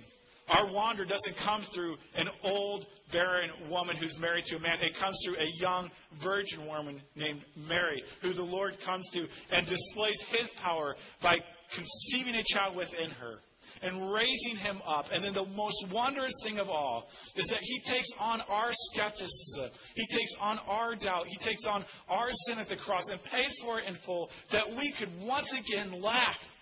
our 0.50 0.66
wander 0.66 1.04
doesn't 1.04 1.36
come 1.38 1.62
through 1.62 1.96
an 2.16 2.28
old, 2.42 2.86
barren 3.12 3.50
woman 3.68 3.96
who's 3.96 4.18
married 4.20 4.44
to 4.46 4.56
a 4.56 4.60
man. 4.60 4.78
It 4.80 4.98
comes 4.98 5.20
through 5.24 5.36
a 5.38 5.46
young, 5.46 5.90
virgin 6.14 6.66
woman 6.66 7.00
named 7.16 7.40
Mary, 7.68 8.02
who 8.22 8.32
the 8.32 8.42
Lord 8.42 8.80
comes 8.80 9.08
to 9.10 9.28
and 9.52 9.66
displays 9.66 10.22
his 10.22 10.50
power 10.52 10.96
by 11.22 11.40
conceiving 11.70 12.34
a 12.34 12.42
child 12.42 12.76
within 12.76 13.10
her 13.12 13.38
and 13.82 14.12
raising 14.12 14.56
him 14.56 14.80
up. 14.86 15.10
And 15.12 15.22
then 15.22 15.34
the 15.34 15.46
most 15.56 15.92
wondrous 15.92 16.42
thing 16.42 16.58
of 16.58 16.70
all 16.70 17.08
is 17.36 17.48
that 17.48 17.60
he 17.62 17.78
takes 17.80 18.10
on 18.18 18.40
our 18.48 18.70
skepticism. 18.72 19.70
He 19.94 20.06
takes 20.06 20.34
on 20.40 20.58
our 20.66 20.94
doubt. 20.94 21.28
He 21.28 21.36
takes 21.36 21.66
on 21.66 21.84
our 22.08 22.30
sin 22.30 22.58
at 22.58 22.68
the 22.68 22.76
cross 22.76 23.08
and 23.10 23.22
pays 23.22 23.60
for 23.62 23.78
it 23.78 23.86
in 23.86 23.94
full 23.94 24.30
that 24.50 24.70
we 24.76 24.90
could 24.92 25.10
once 25.22 25.58
again 25.58 26.02
laugh 26.02 26.59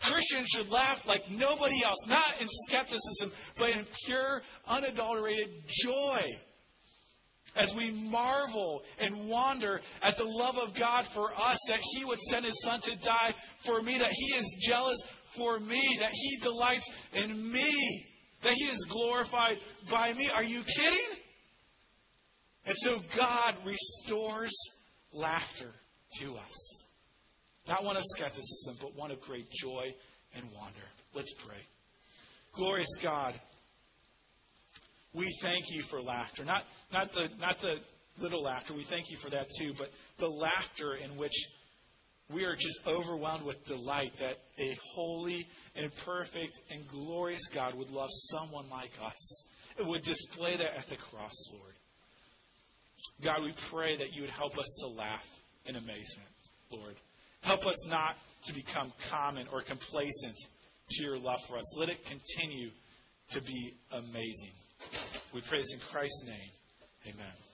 Christians 0.00 0.48
should 0.48 0.70
laugh 0.70 1.06
like 1.06 1.30
nobody 1.30 1.82
else, 1.84 2.06
not 2.08 2.40
in 2.40 2.46
skepticism, 2.48 3.32
but 3.58 3.76
in 3.76 3.86
pure, 4.06 4.42
unadulterated 4.66 5.50
joy. 5.66 6.22
As 7.56 7.74
we 7.74 7.90
marvel 7.90 8.84
and 9.00 9.28
wonder 9.28 9.80
at 10.02 10.16
the 10.16 10.24
love 10.24 10.58
of 10.58 10.74
God 10.74 11.06
for 11.06 11.32
us, 11.32 11.58
that 11.68 11.80
He 11.80 12.04
would 12.04 12.20
send 12.20 12.44
His 12.44 12.62
Son 12.62 12.80
to 12.80 12.98
die 12.98 13.34
for 13.58 13.82
me, 13.82 13.98
that 13.98 14.12
He 14.12 14.34
is 14.34 14.56
jealous 14.60 15.02
for 15.24 15.58
me, 15.58 15.82
that 16.00 16.12
He 16.12 16.36
delights 16.42 16.90
in 17.14 17.52
me, 17.52 18.06
that 18.42 18.52
He 18.52 18.64
is 18.64 18.86
glorified 18.88 19.58
by 19.90 20.12
me. 20.12 20.28
Are 20.32 20.44
you 20.44 20.62
kidding? 20.62 21.18
And 22.66 22.76
so 22.76 23.00
God 23.16 23.56
restores 23.64 24.52
laughter 25.12 25.72
to 26.20 26.36
us. 26.36 26.87
Not 27.68 27.84
one 27.84 27.96
of 27.96 28.02
skepticism, 28.04 28.76
but 28.80 28.96
one 28.96 29.10
of 29.10 29.20
great 29.20 29.50
joy 29.50 29.92
and 30.34 30.44
wonder. 30.56 30.86
Let's 31.14 31.34
pray. 31.34 31.58
Glorious 32.52 32.96
God, 33.02 33.34
we 35.12 35.26
thank 35.42 35.70
you 35.70 35.82
for 35.82 36.00
laughter. 36.00 36.44
Not, 36.44 36.64
not, 36.92 37.12
the, 37.12 37.30
not 37.38 37.58
the 37.58 37.78
little 38.20 38.42
laughter, 38.42 38.72
we 38.72 38.82
thank 38.82 39.10
you 39.10 39.16
for 39.16 39.30
that 39.30 39.48
too, 39.58 39.74
but 39.78 39.90
the 40.16 40.28
laughter 40.28 40.94
in 40.94 41.16
which 41.18 41.46
we 42.30 42.44
are 42.44 42.54
just 42.54 42.86
overwhelmed 42.86 43.44
with 43.44 43.64
delight 43.66 44.16
that 44.18 44.38
a 44.58 44.76
holy 44.94 45.46
and 45.76 45.94
perfect 46.04 46.60
and 46.70 46.86
glorious 46.88 47.48
God 47.48 47.74
would 47.74 47.90
love 47.90 48.10
someone 48.10 48.68
like 48.70 48.92
us. 49.04 49.44
It 49.78 49.86
would 49.86 50.02
display 50.02 50.56
that 50.56 50.76
at 50.76 50.88
the 50.88 50.96
cross, 50.96 51.52
Lord. 51.52 51.74
God, 53.22 53.44
we 53.44 53.52
pray 53.52 53.96
that 53.96 54.14
you 54.14 54.22
would 54.22 54.30
help 54.30 54.58
us 54.58 54.78
to 54.80 54.88
laugh 54.88 55.26
in 55.66 55.76
amazement, 55.76 56.28
Lord. 56.70 56.94
Help 57.42 57.66
us 57.66 57.88
not 57.88 58.16
to 58.46 58.54
become 58.54 58.92
common 59.10 59.46
or 59.52 59.62
complacent 59.62 60.36
to 60.90 61.04
your 61.04 61.18
love 61.18 61.40
for 61.46 61.56
us. 61.56 61.78
Let 61.78 61.88
it 61.88 62.04
continue 62.04 62.70
to 63.30 63.42
be 63.42 63.72
amazing. 63.92 64.52
We 65.34 65.40
pray 65.40 65.58
this 65.58 65.74
in 65.74 65.80
Christ's 65.80 66.26
name. 66.26 67.14
Amen. 67.14 67.47